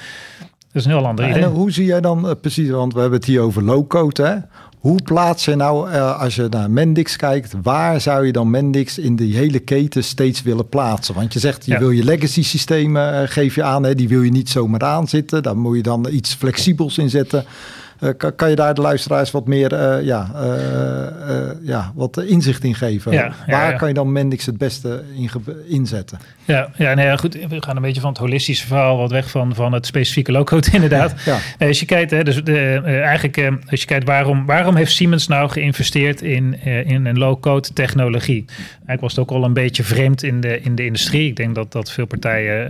[0.71, 1.43] dat is een heel ander idee.
[1.43, 4.35] En hoe zie jij dan precies, want we hebben het hier over low-code, hè?
[4.81, 8.97] Hoe plaats je nou, uh, als je naar Mendix kijkt, waar zou je dan Mendix
[8.97, 11.15] in die hele keten steeds willen plaatsen?
[11.15, 14.21] Want je zegt, je wil je legacy systemen, uh, geef je aan, hè, die wil
[14.21, 15.43] je niet zomaar aanzitten.
[15.43, 17.45] Daar moet je dan iets flexibels in zetten.
[18.01, 20.31] Uh, kan, kan, je daar de luisteraars wat meer ja,
[21.61, 23.11] ja, wat inzicht in geven?
[23.11, 25.29] Ja, waar kan je dan Mendix het beste in
[25.67, 26.19] inzetten?
[26.45, 27.33] Ja, ja, nee, goed.
[27.33, 30.67] We gaan een beetje van het holistische verhaal wat weg van, van het specifieke low-code
[30.77, 31.13] inderdaad.
[31.57, 34.75] Nee, als je kijkt, hè, dus de, uh, eigenlijk uh, als je kijkt waarom, waarom
[34.75, 38.45] heeft Siemens nou geïnvesteerd in, uh, in een low-code technologie?
[38.47, 41.27] Eigenlijk was het ook al een beetje vreemd in de, in de industrie.
[41.27, 42.69] Ik denk dat, dat veel partijen,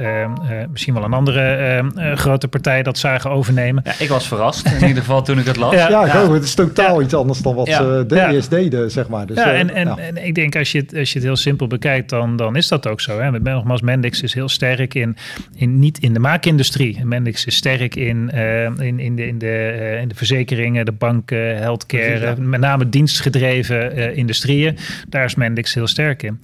[0.71, 3.83] misschien wel een andere grote partij, dat zagen overnemen.
[3.85, 5.73] Ja, ik was verrast in ieder geval toen ik het las.
[5.73, 9.25] Ja, ja, het is totaal iets anders dan wat ze de eerst deden, zeg maar.
[9.25, 11.67] Dus, ja, en, en, en, ik denk als je, het, als je het heel simpel
[11.67, 13.19] bekijkt, dan, dan is dat ook zo.
[13.19, 13.31] Hè?
[13.39, 15.17] Nogmaals, Mendix is heel sterk in,
[15.55, 17.05] in niet in de maakindustrie.
[17.05, 20.91] Mendix is sterk in, uh, in, in, de, in, de, uh, in de verzekeringen, de
[20.91, 24.77] banken, healthcare, met name dienstgedreven uh, industrieën.
[25.09, 26.39] Daar is Mendix heel sterk in.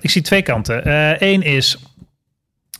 [0.00, 0.82] ik zie twee kanten.
[1.24, 1.78] Eén is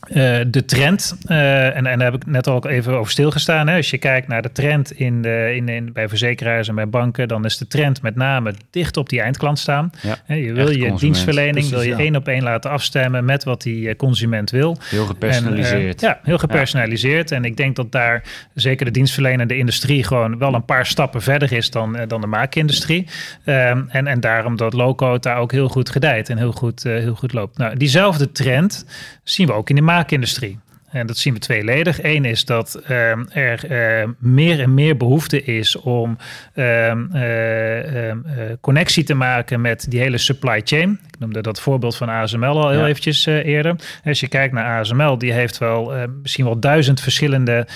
[0.07, 3.67] uh, de trend, uh, en, en daar heb ik net al even over stilgestaan.
[3.67, 3.75] Hè.
[3.75, 7.27] Als je kijkt naar de trend in de, in, in, bij verzekeraars en bij banken,
[7.27, 9.91] dan is de trend met name dicht op die eindklant staan.
[10.01, 13.89] Ja, je wil je dienstverlening, wil je één op één laten afstemmen met wat die
[13.89, 14.77] eh, consument wil.
[14.83, 16.03] Heel gepersonaliseerd.
[16.03, 17.31] En, ja, heel gepersonaliseerd.
[17.31, 21.51] En ik denk dat daar zeker de dienstverlenende industrie gewoon wel een paar stappen verder
[21.51, 23.07] is dan, dan de maakindustrie.
[23.45, 27.15] Um, en, en daarom dat low-code daar ook heel goed gedijt en heel goed, heel
[27.15, 27.57] goed loopt.
[27.57, 28.85] Nou, diezelfde trend
[29.23, 30.59] zien we ook in de maakindustrie.
[30.93, 32.03] En dat zien we tweeledig.
[32.03, 36.17] Eén is dat ehm, er uh, meer en meer behoefte is om
[36.53, 40.99] ehm, eh, ehm, eh, connectie te maken met die hele supply chain.
[41.23, 42.87] Noemde dat voorbeeld van ASML al heel ja.
[42.87, 43.75] eventjes eerder.
[44.05, 47.67] Als je kijkt naar ASML, die heeft wel misschien wel duizend verschillende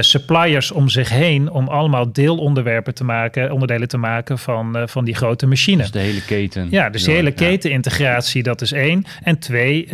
[0.00, 5.14] suppliers om zich heen om allemaal deelonderwerpen te maken, onderdelen te maken van, van die
[5.14, 5.90] grote machines.
[5.90, 6.66] Dus de hele keten.
[6.70, 9.04] Ja, dus de hele ketenintegratie, dat is één.
[9.22, 9.86] En twee,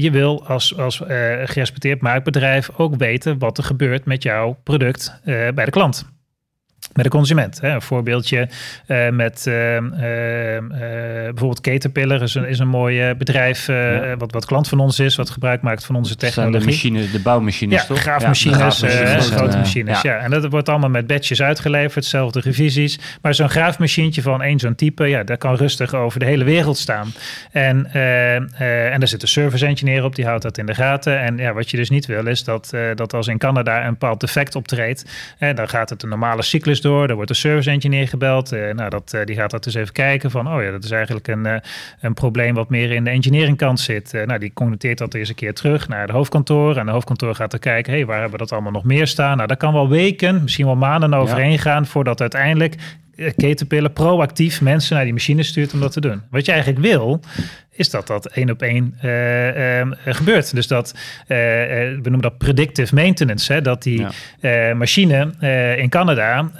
[0.00, 0.96] je wil als, als
[1.44, 6.10] gerespecteerd maakbedrijf ook weten wat er gebeurt met jouw product bij de klant
[6.92, 7.60] met de consument.
[7.60, 7.68] Hè.
[7.68, 8.48] Een voorbeeldje
[8.86, 9.80] uh, met uh, uh,
[10.70, 14.16] bijvoorbeeld Caterpillar is een, is een mooi bedrijf ja.
[14.16, 16.60] wat, wat klant van ons is, wat gebruik maakt van onze technologie.
[16.60, 17.98] de, machine, de bouwmachines ja, toch?
[18.00, 20.00] Graafmachines, ja, graafmachines grote machines.
[20.02, 20.16] Ja.
[20.16, 22.98] En dat wordt allemaal met badges uitgeleverd, hetzelfde revisies.
[23.22, 26.78] Maar zo'n graafmachientje van één zo'n type, ja, dat kan rustig over de hele wereld
[26.78, 27.12] staan.
[27.50, 31.20] En, en daar zit een service engineer op, die houdt dat in de gaten.
[31.20, 34.20] En ja, wat je dus niet wil, is dat, dat als in Canada een bepaald
[34.20, 35.04] defect optreedt,
[35.54, 37.08] dan gaat het een normale cyclus door.
[37.08, 38.52] Er wordt een service engineer gebeld.
[38.52, 40.90] Uh, nou, dat, uh, die gaat dat dus even kijken van, oh ja, dat is
[40.90, 41.56] eigenlijk een, uh,
[42.00, 44.12] een probleem wat meer in de engineering kant zit.
[44.12, 46.76] nou, die connecteert dat eens een keer terug naar de hoofdkantoor.
[46.76, 49.36] En de hoofdkantoor gaat er kijken, hey, waar hebben we dat allemaal nog meer staan?
[49.36, 51.58] Nou, daar kan wel weken, misschien wel maanden overheen ja.
[51.58, 52.76] gaan voordat uiteindelijk
[53.16, 56.22] Caterpillar proactief mensen naar die machine stuurt om dat te doen.
[56.30, 57.20] Wat je eigenlijk wil,
[57.74, 60.54] is dat dat één op één uh, uh, gebeurt.
[60.54, 63.52] Dus dat, uh, we noemen dat predictive maintenance.
[63.52, 63.62] Hè?
[63.62, 64.06] Dat die
[64.40, 64.74] ja.
[64.74, 65.30] machine
[65.76, 66.50] in Canada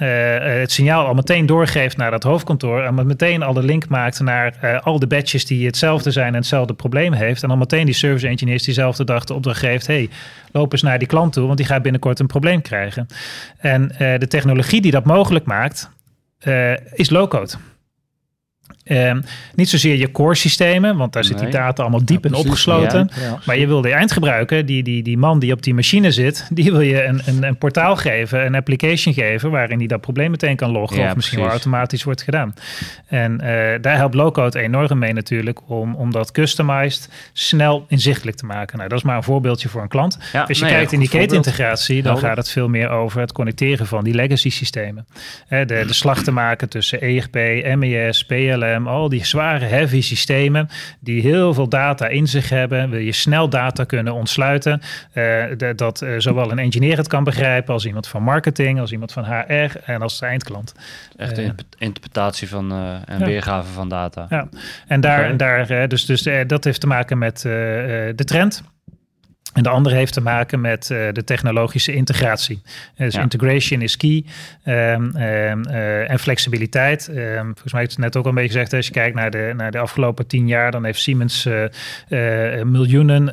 [0.57, 2.83] het signaal al meteen doorgeeft naar dat hoofdkantoor.
[2.83, 6.73] En meteen al de link maakt naar al de batches die hetzelfde zijn en hetzelfde
[6.73, 7.43] probleem heeft.
[7.43, 9.87] En dan meteen die service engineers diezelfde dag de opdracht geeft.
[9.87, 10.09] hey,
[10.51, 13.07] loop eens naar die klant toe, want die gaat binnenkort een probleem krijgen.
[13.57, 15.89] En de technologie die dat mogelijk maakt,
[16.45, 17.55] is low-code.
[18.83, 19.21] Ehm,
[19.55, 23.09] niet zozeer je core systemen, want daar zit die data allemaal diep in opgesloten.
[23.45, 26.71] Maar je wil de eindgebruiker, die, die, die man die op die machine zit, die
[26.71, 30.55] wil je een, een, een portaal geven, een application geven, waarin hij dat probleem meteen
[30.55, 31.07] kan loggen.
[31.07, 32.53] of misschien wel automatisch wordt gedaan.
[33.07, 33.47] En uh,
[33.81, 38.77] daar helpt low-code enorm mee natuurlijk, om, om dat customized snel inzichtelijk te maken.
[38.77, 40.17] Nou, dat is maar een voorbeeldje voor een klant.
[40.47, 44.03] Als je kijkt in die ketenintegratie, dan gaat het veel meer over het connecteren van
[44.03, 45.05] die legacy systemen.
[45.49, 47.35] de, de slag te maken tussen ERP,
[47.77, 48.25] MES,
[48.73, 52.89] PLM al die zware, heavy systemen die heel veel data in zich hebben.
[52.89, 54.81] Wil je snel data kunnen ontsluiten.
[55.13, 55.43] Uh,
[55.75, 59.23] dat uh, zowel een engineer het kan begrijpen als iemand van marketing, als iemand van
[59.23, 60.73] HR en als de eindklant.
[61.17, 62.71] Echt de interpretatie van
[63.05, 63.25] en ja.
[63.25, 64.25] weergave van data.
[64.29, 64.47] Ja,
[64.87, 68.63] en daar, en daar dus, dus dat heeft te maken met de trend.
[69.53, 72.61] En de andere heeft te maken met uh, de technologische integratie.
[72.95, 74.25] Dus integration is key.
[74.65, 77.07] Um, uh, en flexibiliteit.
[77.07, 78.73] Um, volgens mij heb het net ook al een beetje gezegd.
[78.73, 83.23] Als je kijkt naar de, naar de afgelopen tien jaar, dan heeft Siemens uh, miljoenen,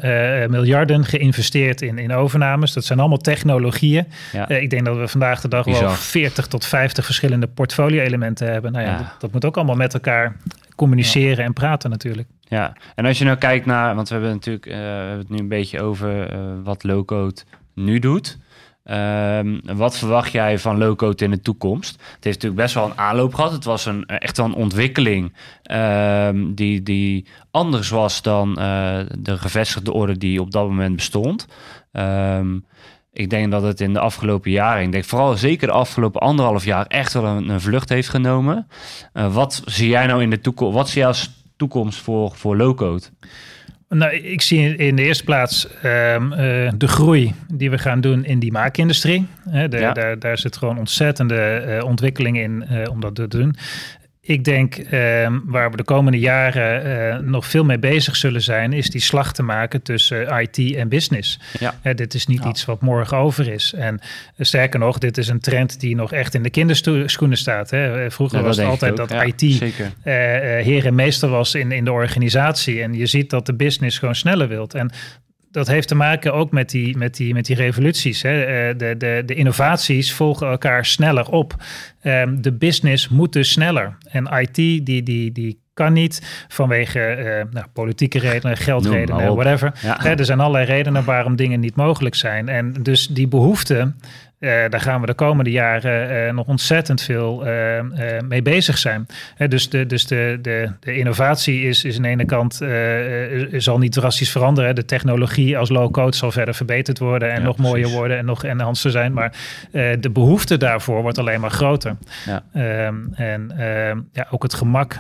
[0.51, 2.73] miljarden geïnvesteerd in, in overnames.
[2.73, 4.07] Dat zijn allemaal technologieën.
[4.33, 4.49] Ja.
[4.49, 5.83] ik denk dat we vandaag de dag Bizar.
[5.83, 8.73] wel 40 tot 50 verschillende portfolio-elementen hebben.
[8.73, 10.37] Nou ja, dat, dat, moet ook allemaal met elkaar
[10.81, 12.29] communiceren en praten natuurlijk.
[12.41, 15.29] Ja, en als je nou kijkt naar, want we hebben natuurlijk uh, we hebben het
[15.29, 17.41] nu een beetje over uh, wat low-code
[17.75, 18.39] nu doet.
[18.85, 21.93] Um, wat verwacht jij van low-code in de toekomst?
[21.93, 23.53] Het heeft natuurlijk best wel een aanloop gehad.
[23.53, 25.37] Het was een, echt wel een ontwikkeling
[25.71, 31.47] um, die, die anders was dan uh, de gevestigde orde die op dat moment bestond.
[31.93, 32.65] Um,
[33.13, 36.65] ik denk dat het in de afgelopen jaren, ik denk vooral zeker de afgelopen anderhalf
[36.65, 38.67] jaar, echt wel een, een vlucht heeft genomen.
[39.15, 40.75] Uh, wat zie jij nou in de toekomst?
[40.77, 43.03] Wat zie jij als toekomst voor, voor low-code?
[43.89, 46.39] Nou, ik zie in de eerste plaats um, uh,
[46.77, 49.27] de groei die we gaan doen in die maakindustrie.
[49.45, 49.93] De, ja.
[49.93, 53.57] daar, daar zit gewoon ontzettende uh, ontwikkeling in om dat te doen.
[54.23, 58.73] Ik denk ehm, waar we de komende jaren uh, nog veel mee bezig zullen zijn,
[58.73, 61.41] is die slag te maken tussen IT en business.
[61.59, 61.75] Ja.
[61.83, 62.49] Uh, dit is niet ja.
[62.49, 63.73] iets wat morgen over is.
[63.73, 64.01] En uh,
[64.39, 67.71] sterker nog, dit is een trend die nog echt in de kinderschoenen staat.
[67.71, 68.11] Hè.
[68.11, 69.41] Vroeger ja, was het altijd dat IT
[70.65, 72.83] heer en meester was in, in de organisatie.
[72.83, 74.75] En je ziet dat de business gewoon sneller wilt.
[74.75, 74.91] En
[75.51, 78.23] dat heeft te maken ook met die, met die, met die revoluties.
[78.23, 78.43] Hè.
[78.43, 81.55] Eh, de, de, de innovaties volgen elkaar sneller op.
[82.03, 83.97] Um, de business moet dus sneller.
[84.11, 89.73] En IT die, die, die kan niet vanwege uh, nou, politieke redenen, geldredenen, whatever.
[89.83, 90.05] Ja.
[90.05, 92.49] er zijn allerlei redenen waarom dingen niet mogelijk zijn.
[92.49, 93.93] En dus die behoefte
[94.41, 97.53] uh, daar gaan we de komende jaren uh, nog ontzettend veel uh,
[98.29, 99.07] mee bezig zijn.
[99.49, 102.61] dus de, dus de, de, de innovatie is, is aan de ene kant
[103.63, 104.75] zal niet drastisch veranderen.
[104.75, 107.73] De technologie als low-code zal verder verbeterd worden en ja, nog precies.
[107.73, 109.13] mooier worden en nog enhanced zijn.
[109.13, 109.33] Maar
[110.01, 111.97] de behoefte daarvoor wordt alleen maar groter.
[112.27, 112.43] Ja.
[112.53, 114.99] Ehm, en ehm, ja, ook het gemak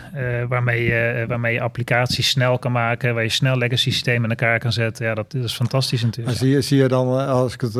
[0.49, 4.59] waarmee, je, waarmee je applicaties snel kan maken, waar je snel legacy systemen in elkaar
[4.59, 5.07] kan zetten.
[5.07, 6.37] Ja, dat, dat is fantastisch natuurlijk.
[6.37, 7.77] zie, je, zie je dan, als ik het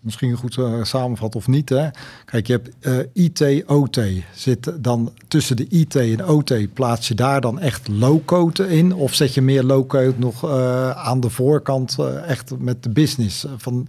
[0.00, 1.68] misschien goed samen samenvat of niet.
[1.68, 1.88] Hè?
[2.24, 4.00] Kijk, je hebt uh, IT, OT.
[4.34, 8.94] Zit dan tussen de IT en OT, plaats je daar dan echt low-code in?
[8.94, 13.46] Of zet je meer low-code nog uh, aan de voorkant, uh, echt met de business
[13.56, 13.86] van...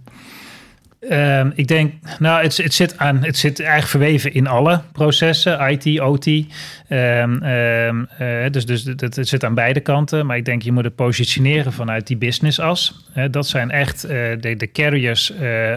[1.10, 5.70] Um, ik denk, nou, het, het, zit aan, het zit eigenlijk verweven in alle processen,
[5.70, 6.26] IT, OT.
[6.26, 10.26] Um, um, uh, dus dus het, zit aan beide kanten.
[10.26, 13.04] Maar ik denk, je moet het positioneren vanuit die business-as.
[13.16, 15.32] Uh, dat zijn echt uh, de, de carriers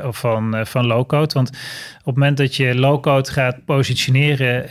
[0.09, 1.33] van, van low-code.
[1.33, 1.51] Want
[2.07, 4.65] op het moment dat je low-code gaat positioneren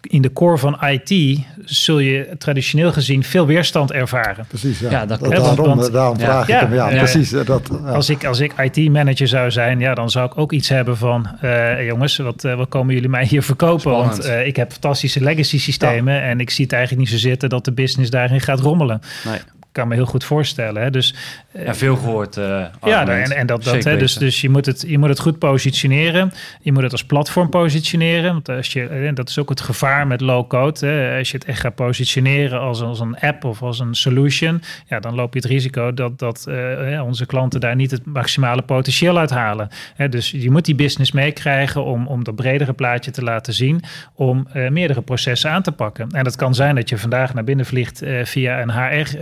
[0.00, 4.46] in de core van IT, zul je traditioneel gezien veel weerstand ervaren.
[4.48, 4.90] Precies, ja.
[4.90, 6.74] ja dat, dat daarom, want, daarom vraag ja, ik hem.
[6.74, 7.30] Ja, ja precies.
[7.30, 10.96] Dat, Als ik, als ik IT-manager zou zijn, ja, dan zou ik ook iets hebben
[10.96, 13.80] van, uh, jongens, wat, uh, wat komen jullie mij hier verkopen?
[13.80, 14.16] Spannend.
[14.16, 17.48] Want uh, ik heb fantastische legacy systemen en ik zie het eigenlijk niet zo zitten
[17.48, 19.00] dat de business daarin gaat rommelen.
[19.24, 19.38] Nee
[19.72, 20.82] kan me heel goed voorstellen.
[20.82, 20.90] Hè?
[20.90, 21.14] Dus,
[21.52, 22.36] ja, veel gehoord.
[22.36, 25.20] Uh, ja, en, en dat, dat hè, dus, dus je, moet het, je moet het
[25.20, 26.32] goed positioneren.
[26.60, 28.32] Je moet het als platform positioneren.
[28.32, 31.14] Want als je, dat is ook het gevaar met low-code.
[31.18, 35.00] Als je het echt gaat positioneren als, als een app of als een solution, ja,
[35.00, 39.18] dan loop je het risico dat, dat uh, onze klanten daar niet het maximale potentieel
[39.18, 39.68] uit halen.
[39.94, 43.82] Hè, dus je moet die business meekrijgen om, om dat bredere plaatje te laten zien,
[44.14, 46.08] om uh, meerdere processen aan te pakken.
[46.10, 49.16] En dat kan zijn dat je vandaag naar binnen vliegt via een HR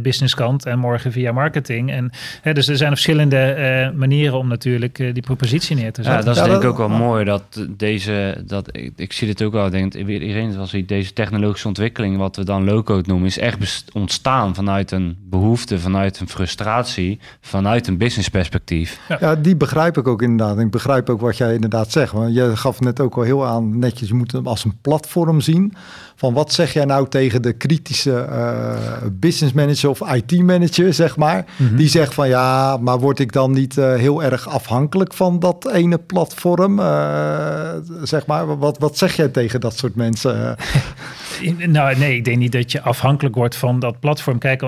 [0.00, 1.90] businesskant en morgen via marketing.
[1.90, 2.10] En,
[2.42, 6.20] hè, dus er zijn verschillende manieren om natuurlijk die propositie neer te zetten.
[6.20, 9.42] Ja, dat is denk ik ook wel mooi dat deze, dat, ik, ik zie dit
[9.42, 13.84] ook wel, denk iedereen was deze technologische ontwikkeling, wat we dan low-code noemen, is echt
[13.92, 19.00] ontstaan vanuit een behoefte, vanuit een frustratie, vanuit een business perspectief.
[19.08, 19.16] Ja.
[19.20, 19.34] ja.
[19.36, 20.58] die begrijp ik ook inderdaad.
[20.58, 22.12] Ik begrijp ook wat jij inderdaad zegt.
[22.12, 25.40] Want je gaf net ook al heel aan, netjes, je moet hem als een platform
[25.40, 25.74] zien.
[26.22, 28.76] Van wat zeg jij nou tegen de kritische uh,
[29.12, 31.44] business manager of IT manager, zeg maar.
[31.56, 31.76] Mhm.
[31.76, 35.70] Die zegt van ja, maar word ik dan niet uh, heel erg afhankelijk van dat
[35.72, 36.78] ene platform?
[36.78, 37.70] Uh,
[38.02, 40.56] zeg maar, wat, wat zeg jij tegen dat soort mensen?
[41.66, 44.38] nou, nee, ik denk niet dat je afhankelijk wordt van dat platform.
[44.38, 44.60] Kijk,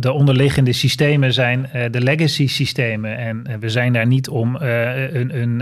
[0.00, 3.16] de onderliggende systemen zijn de legacy systemen.
[3.18, 5.60] En we zijn daar niet om een, een,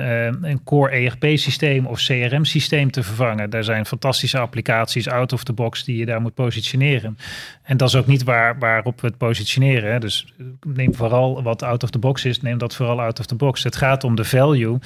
[0.48, 3.50] een core ERP-systeem of CRM-systeem te vervangen.
[3.50, 7.18] Daar zijn fantastische applicaties out of the box die je daar moet positioneren.
[7.62, 10.00] En dat is ook niet waar, waarop we het positioneren.
[10.00, 10.32] Dus
[10.66, 13.62] neem vooral wat out of the box is, neem dat vooral out of the box.
[13.62, 14.78] Het gaat om de value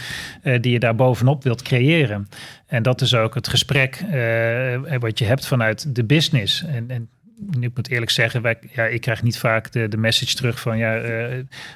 [0.60, 2.28] die je daar bovenop wilt creëren.
[2.66, 6.64] En dat is ook het gesprek uh, wat je hebt vanuit de business.
[6.64, 7.08] En, en
[7.60, 10.78] ik moet eerlijk zeggen, wij, ja, ik krijg niet vaak de, de message terug van
[10.78, 11.02] ja,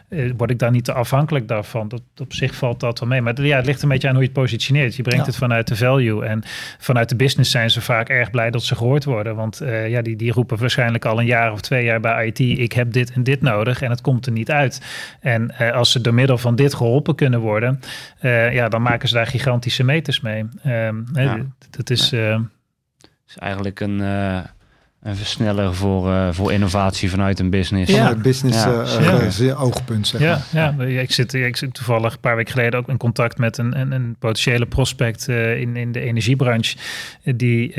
[0.08, 1.88] uh, word ik daar niet te afhankelijk daarvan?
[1.88, 3.20] Dat, op zich valt dat wel mee.
[3.20, 4.96] Maar ja, het ligt een beetje aan hoe je het positioneert.
[4.96, 6.24] Je brengt het vanuit de value.
[6.24, 6.42] En
[6.78, 9.36] vanuit de business zijn ze vaak erg blij dat ze gehoord worden.
[9.36, 12.38] Want uh, ja, die, die roepen waarschijnlijk al een jaar of twee jaar bij IT,
[12.38, 14.82] ik heb dit en dit nodig en het komt er niet uit.
[15.20, 17.80] En als ze door middel van dit geholpen kunnen worden,
[18.52, 20.44] ja, dan maken ze daar gigantische meters mee.
[20.62, 21.46] Ehm, ja.
[21.70, 22.12] Dat is...
[22.12, 24.00] is eigenlijk een
[25.02, 27.92] een versneller voor, uh, voor innovatie vanuit een business.
[27.92, 29.30] Ja, business ja.
[29.40, 30.90] Uh, oogpunt, zeg ja, maar.
[30.90, 33.80] Ja, ik zit, ik zit toevallig een paar weken geleden ook in contact met een,
[33.80, 36.76] een, een potentiële prospect uh, in, in de energiebranche.
[37.22, 37.72] Die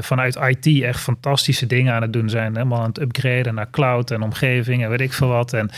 [0.00, 2.52] vanuit IT echt fantastische dingen aan het doen zijn.
[2.52, 5.52] Helemaal aan het upgraden naar cloud en omgeving en weet ik veel wat.
[5.52, 5.70] En,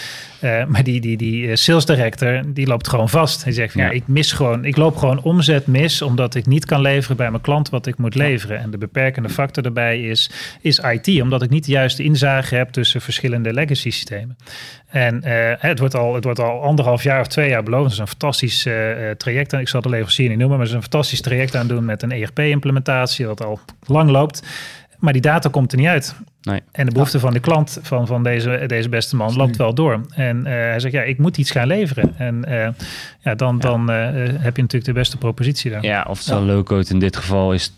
[0.68, 3.44] maar die, die, die sales director, die loopt gewoon vast.
[3.44, 3.90] Hij zegt, van, ja.
[3.90, 7.42] ik mis gewoon, ik loop gewoon omzet mis, omdat ik niet kan leveren bij mijn
[7.42, 8.59] klant wat ik moet leveren.
[8.59, 12.68] En de beperkende factor daarbij is is IT, omdat ik niet de juiste inzage heb
[12.68, 14.37] tussen verschillende legacy systemen.
[14.88, 17.84] En uh, het, wordt al, het wordt al anderhalf jaar of twee jaar beloofd.
[17.84, 19.52] Het is een fantastisch uh, traject.
[19.52, 21.84] En ik zal de leverancier niet noemen, maar het is een fantastisch traject aan doen
[21.84, 24.42] met een ERP-implementatie, wat al lang loopt.
[24.98, 26.14] Maar die data komt er niet uit.
[26.42, 26.62] Nee.
[26.72, 30.00] En de behoefte van de klant, van, van deze, deze beste man, loopt wel door.
[30.11, 32.14] En uh, hij zegt, ja, ik moet iets gaan leveren.
[32.16, 32.68] En uh,
[33.20, 35.84] ja, dan, dan uh, heb je natuurlijk de beste propositie daar.
[35.84, 36.40] Ja, of ja.
[36.40, 37.72] low-code in dit geval is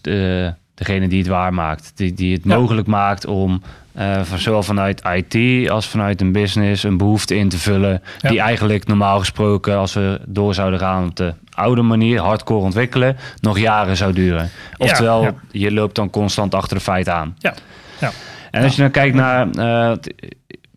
[0.81, 1.93] degene die het waarmaakt.
[1.95, 3.63] Die, die het mogelijk maakt om
[3.99, 8.03] uh, van, zowel vanuit IT als vanuit een business een behoefte in te vullen.
[8.21, 13.17] Die eigenlijk normaal gesproken, als we door zouden gaan op de oude manier, hardcore ontwikkelen,
[13.41, 14.51] nog jaren zou duren.
[14.77, 17.37] Oftewel, ja, je loopt dan constant achter de feiten aan.
[17.39, 17.55] Ja.
[18.01, 18.11] ja.
[18.51, 19.49] En als je dan kijkt naar.
[19.59, 19.97] Uh,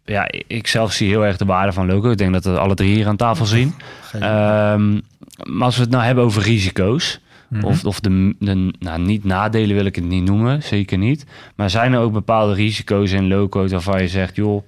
[0.06, 2.12] ja, ik zelf zie heel erg de waarde van logo.
[2.12, 3.76] Ik denk dat we alle drie hier aan tafel zien.
[4.14, 5.02] Um,
[5.44, 7.20] maar als we het nou hebben over risico's.
[7.54, 7.66] Mhm.
[7.66, 11.26] Of, of de, de nou, niet nadelen wil ik het niet noemen, zeker niet.
[11.56, 14.64] Maar zijn er ook bepaalde risico's in low-code waarvan je zegt, joh,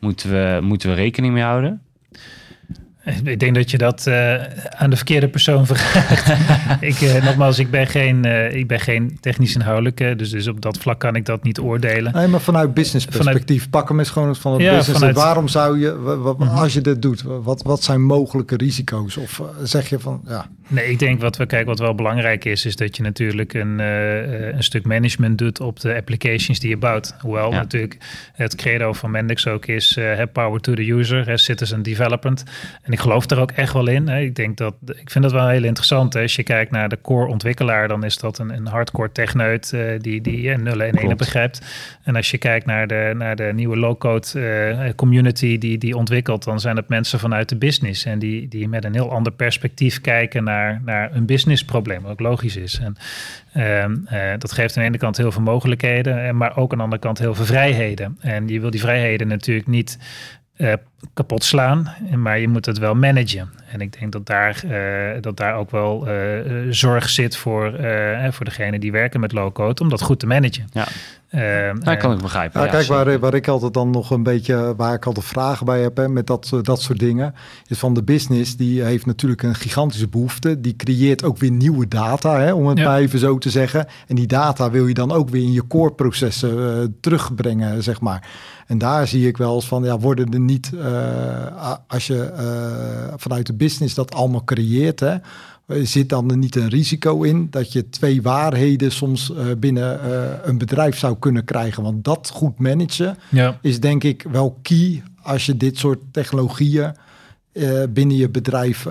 [0.00, 1.82] moeten we, moeten we rekening mee houden?
[3.24, 4.34] Ik denk dat je dat uh,
[4.70, 6.28] aan de verkeerde persoon vraagt.
[6.90, 10.60] ik, uh, nogmaals, ik ben geen, uh, ik ben geen technisch inhoudelijke, dus, dus op
[10.60, 12.12] dat vlak kan ik dat niet oordelen.
[12.12, 14.98] Nee, maar vanuit business perspectief, vanuit, pak hem eens gewoon van het ja, business.
[14.98, 16.48] Vanuit, waarom zou je, wat, mhm.
[16.48, 19.16] als je dit doet, wat, wat zijn mogelijke risico's?
[19.16, 20.46] Of zeg je van, ja...
[20.72, 23.78] Nee, ik denk wat we kijken, wat wel belangrijk is, is dat je natuurlijk een,
[23.78, 27.14] een stuk management doet op de applications die je bouwt.
[27.20, 27.96] Hoewel natuurlijk
[28.32, 32.44] het credo van Mendix ook is, have power to the user, citizen development
[32.92, 34.08] ik geloof er ook echt wel in.
[34.08, 34.20] Hè.
[34.20, 36.12] Ik denk dat ik vind dat wel heel interessant.
[36.12, 36.20] Hè.
[36.22, 39.98] Als je kijkt naar de core ontwikkelaar, dan is dat een, een hardcore techneut uh,
[39.98, 41.60] die, die uh, nullen en enen begrijpt.
[42.04, 46.44] En als je kijkt naar de, naar de nieuwe low-code uh, community die, die ontwikkelt,
[46.44, 48.04] dan zijn het mensen vanuit de business.
[48.04, 52.56] En die, die met een heel ander perspectief kijken naar, naar een businessprobleem, wat logisch
[52.56, 52.80] is.
[52.80, 52.96] En
[54.12, 57.02] uh, dat geeft aan de ene kant heel veel mogelijkheden, maar ook aan de andere
[57.02, 58.16] kant heel veel vrijheden.
[58.20, 59.98] En je wil die vrijheden natuurlijk niet
[60.62, 60.72] uh,
[61.14, 63.50] kapot slaan, maar je moet het wel managen.
[63.72, 66.14] En ik denk dat daar, uh, dat daar ook wel uh,
[66.70, 67.74] zorg zit voor,
[68.30, 70.68] voor degene die werken met low-code om dat goed te managen.
[70.72, 70.86] Ja.
[71.74, 72.60] dat kan ik begrijpen.
[72.60, 75.80] Ja, kijk, waar, waar ik altijd dan nog een beetje, waar ik altijd vragen bij
[75.80, 77.34] heb hè, met dat, dat soort dingen,
[77.66, 80.60] is van de business, die heeft natuurlijk een gigantische behoefte.
[80.60, 82.88] Die creëert ook weer nieuwe data, hè, om het ja.
[82.88, 83.86] maar even zo te zeggen.
[84.06, 88.28] En die data wil je dan ook weer in je core processen terugbrengen, zeg maar.
[88.72, 93.14] En daar zie ik wel eens van, ja, worden er niet, uh, als je uh,
[93.16, 95.16] vanuit de business dat allemaal creëert, hè,
[95.82, 100.00] zit dan er niet een risico in dat je twee waarheden soms binnen
[100.48, 101.82] een bedrijf zou kunnen krijgen?
[101.82, 103.58] Want dat goed managen ja.
[103.62, 106.94] is denk ik wel key als je dit soort technologieën
[107.88, 108.86] binnen je bedrijf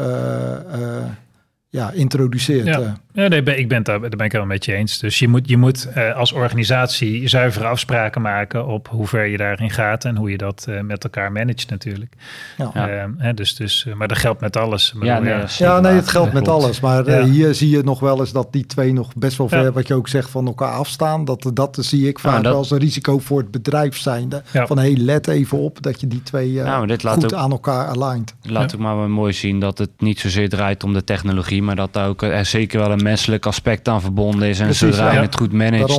[1.72, 2.66] ja, introduceert.
[2.66, 3.00] Ja.
[3.14, 5.00] Ja, nee, ik ben daar, daar ben ik wel met je eens.
[5.00, 9.38] Dus je moet, je moet uh, als organisatie zuivere afspraken maken op hoe ver je
[9.38, 12.14] daarin gaat en hoe je dat uh, met elkaar managt natuurlijk.
[12.58, 12.72] Ja.
[12.76, 14.94] Uh, hè, dus, dus, maar dat geldt met alles.
[15.02, 16.80] Ja, nee, ja, nee, het geldt met alles.
[16.80, 19.88] Maar hier zie je nog wel eens dat die twee nog best wel ver, wat
[19.88, 21.26] je ook zegt, van elkaar afstaan.
[21.26, 24.42] Dat, dat zie ik vaak wel als een risico voor het bedrijf zijnde.
[24.46, 26.62] Van hey, let even op dat je die twee
[27.02, 28.36] goed aan elkaar aligned.
[28.42, 31.94] Laat ook maar mooi zien dat het niet zozeer draait om de technologie, maar dat
[31.94, 34.60] daar ook er zeker wel een menselijk aspect aan verbonden is.
[34.60, 35.98] En Precies, zodra je het goed managt,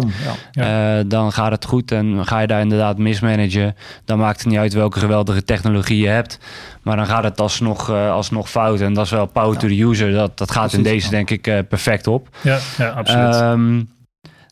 [0.53, 0.99] ja.
[0.99, 1.93] Uh, dan gaat het goed.
[1.93, 6.09] En ga je daar inderdaad mismanagen, dan maakt het niet uit welke geweldige technologie je
[6.09, 6.39] hebt.
[6.83, 8.81] Maar dan gaat het alsnog, uh, alsnog fout.
[8.81, 10.13] En dat is wel power to the user.
[10.13, 12.29] Dat, dat gaat in deze denk ik uh, perfect op.
[12.41, 13.35] Ja, ja absoluut.
[13.35, 13.91] Um,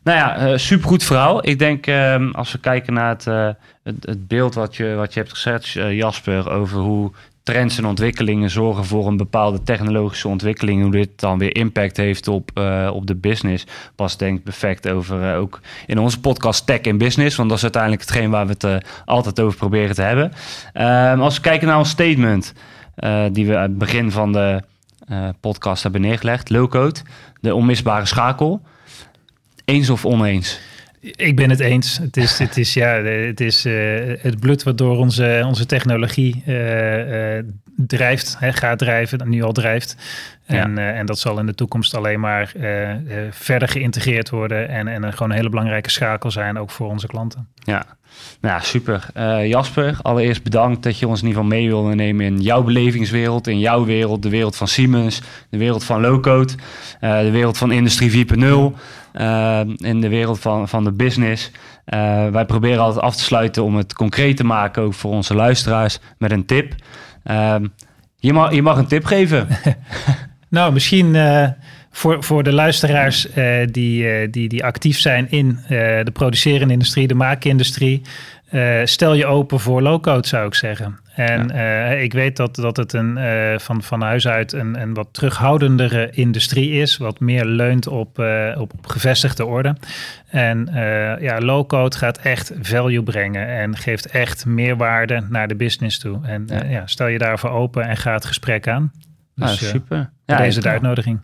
[0.03, 1.47] nou ja, supergoed verhaal.
[1.47, 3.25] Ik denk uh, als we kijken naar het,
[3.83, 7.11] het, het, beeld wat je, wat je hebt gezet, Jasper, over hoe
[7.43, 10.81] trends en ontwikkelingen zorgen voor een bepaalde technologische ontwikkeling.
[10.81, 13.65] Hoe dit dan weer impact heeft op, uh, op de business.
[13.95, 17.35] Pas denk perfect over uh, ook in onze podcast Tech in Business.
[17.35, 18.75] Want dat is uiteindelijk hetgeen waar we het uh,
[19.05, 20.31] altijd over proberen te hebben.
[20.73, 22.53] Ehm, als we kijken naar ons statement.
[23.31, 24.63] die we aan het begin van de
[25.39, 26.49] podcast hebben neergelegd.
[26.49, 26.99] Low code,
[27.39, 28.61] de onmisbare schakel.
[29.65, 30.59] Eens of oneens?
[31.01, 31.97] Ik ben het eens.
[31.97, 33.73] Het is, het is, ja, het, is uh,
[34.19, 37.43] het bloed wat door onze, onze technologie uh, uh,
[37.75, 39.95] drijft, hè, gaat drijven, nu al drijft.
[40.45, 40.93] En, ja.
[40.93, 42.53] en dat zal in de toekomst alleen maar
[43.31, 47.47] verder geïntegreerd worden en, en gewoon een hele belangrijke schakel zijn, ook voor onze klanten.
[47.53, 47.85] Ja,
[48.41, 49.05] nou, super.
[49.47, 53.47] Jasper, allereerst bedankt dat je ons in ieder geval mee wilde nemen in jouw belevingswereld,
[53.47, 56.53] in jouw wereld, de wereld van Siemens, de wereld van low-code,
[56.99, 58.77] de wereld van Industrie 4.0.
[59.13, 61.51] Uh, in de wereld van, van de business.
[62.31, 65.99] Wij proberen altijd af te sluiten om het concreet te maken, ook voor onze luisteraars,
[66.17, 66.75] met een tip.
[67.23, 67.55] Uh,
[68.15, 69.47] je, mag, je mag een tip geven.
[70.49, 71.15] nou, misschien
[71.91, 73.27] voor, voor de luisteraars
[73.71, 78.01] die, die, die actief zijn in de producerende industrie, de maakindustrie.
[78.83, 80.99] stel je open voor low-code, zou ik zeggen.
[81.15, 81.49] En
[82.01, 83.19] ik weet dat, dat het een,
[83.59, 88.19] van, van huis uit een, een wat terughoudendere industrie is, wat meer leunt op,
[88.57, 89.75] op, op, gevestigde orde.
[90.27, 90.69] En
[91.19, 96.19] ja, low-code gaat echt value brengen en geeft echt meerwaarde naar de business toe.
[96.23, 96.63] En ja.
[96.63, 98.91] ja stel je daarvoor open en ga het gesprek aan.
[99.35, 100.09] Dus, ah, super.
[100.37, 101.19] Ja, deze de uitnodiging.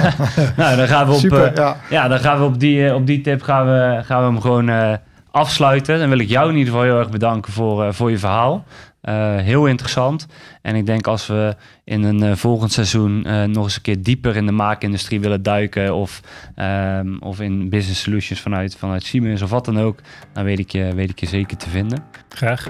[0.56, 1.76] nou, dan gaan we op, super, ja.
[1.90, 2.08] ja.
[2.08, 4.98] dan gaan we op die, op die tip gaan we, gaan we hem gewoon
[5.30, 5.98] afsluiten.
[5.98, 8.64] Dan wil ik jou in ieder geval heel erg bedanken voor, voor je verhaal.
[9.08, 10.26] Uh, heel interessant.
[10.62, 14.02] En ik denk als we in een uh, volgend seizoen uh, nog eens een keer
[14.02, 15.94] dieper in de maakindustrie willen duiken.
[15.94, 16.20] Of,
[16.56, 19.98] um, of in business solutions vanuit, vanuit Siemens of wat dan ook.
[20.32, 22.04] Dan weet ik je, weet ik je zeker te vinden.
[22.28, 22.68] Graag.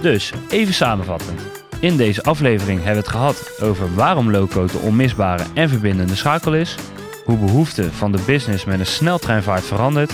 [0.00, 1.61] Dus even samenvattend.
[1.82, 6.54] In deze aflevering hebben we het gehad over waarom low-code de onmisbare en verbindende schakel
[6.54, 6.76] is.
[7.24, 10.12] Hoe behoefte van de business met een sneltreinvaart verandert.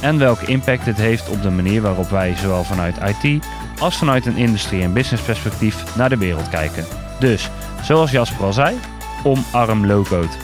[0.00, 3.44] En welke impact dit heeft op de manier waarop wij zowel vanuit IT
[3.78, 6.84] als vanuit een industrie- en business perspectief naar de wereld kijken.
[7.20, 7.50] Dus,
[7.82, 8.76] zoals Jasper al zei,
[9.24, 10.36] omarm low-code.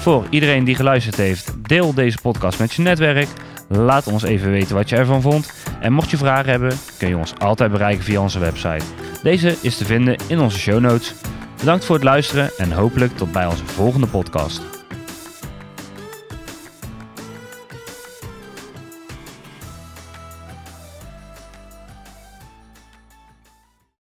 [0.00, 3.28] Voor iedereen die geluisterd heeft, deel deze podcast met je netwerk.
[3.76, 5.52] Laat ons even weten wat je ervan vond.
[5.80, 8.84] En mocht je vragen hebben, kun je ons altijd bereiken via onze website.
[9.22, 11.14] Deze is te vinden in onze show notes.
[11.58, 14.71] Bedankt voor het luisteren en hopelijk tot bij onze volgende podcast.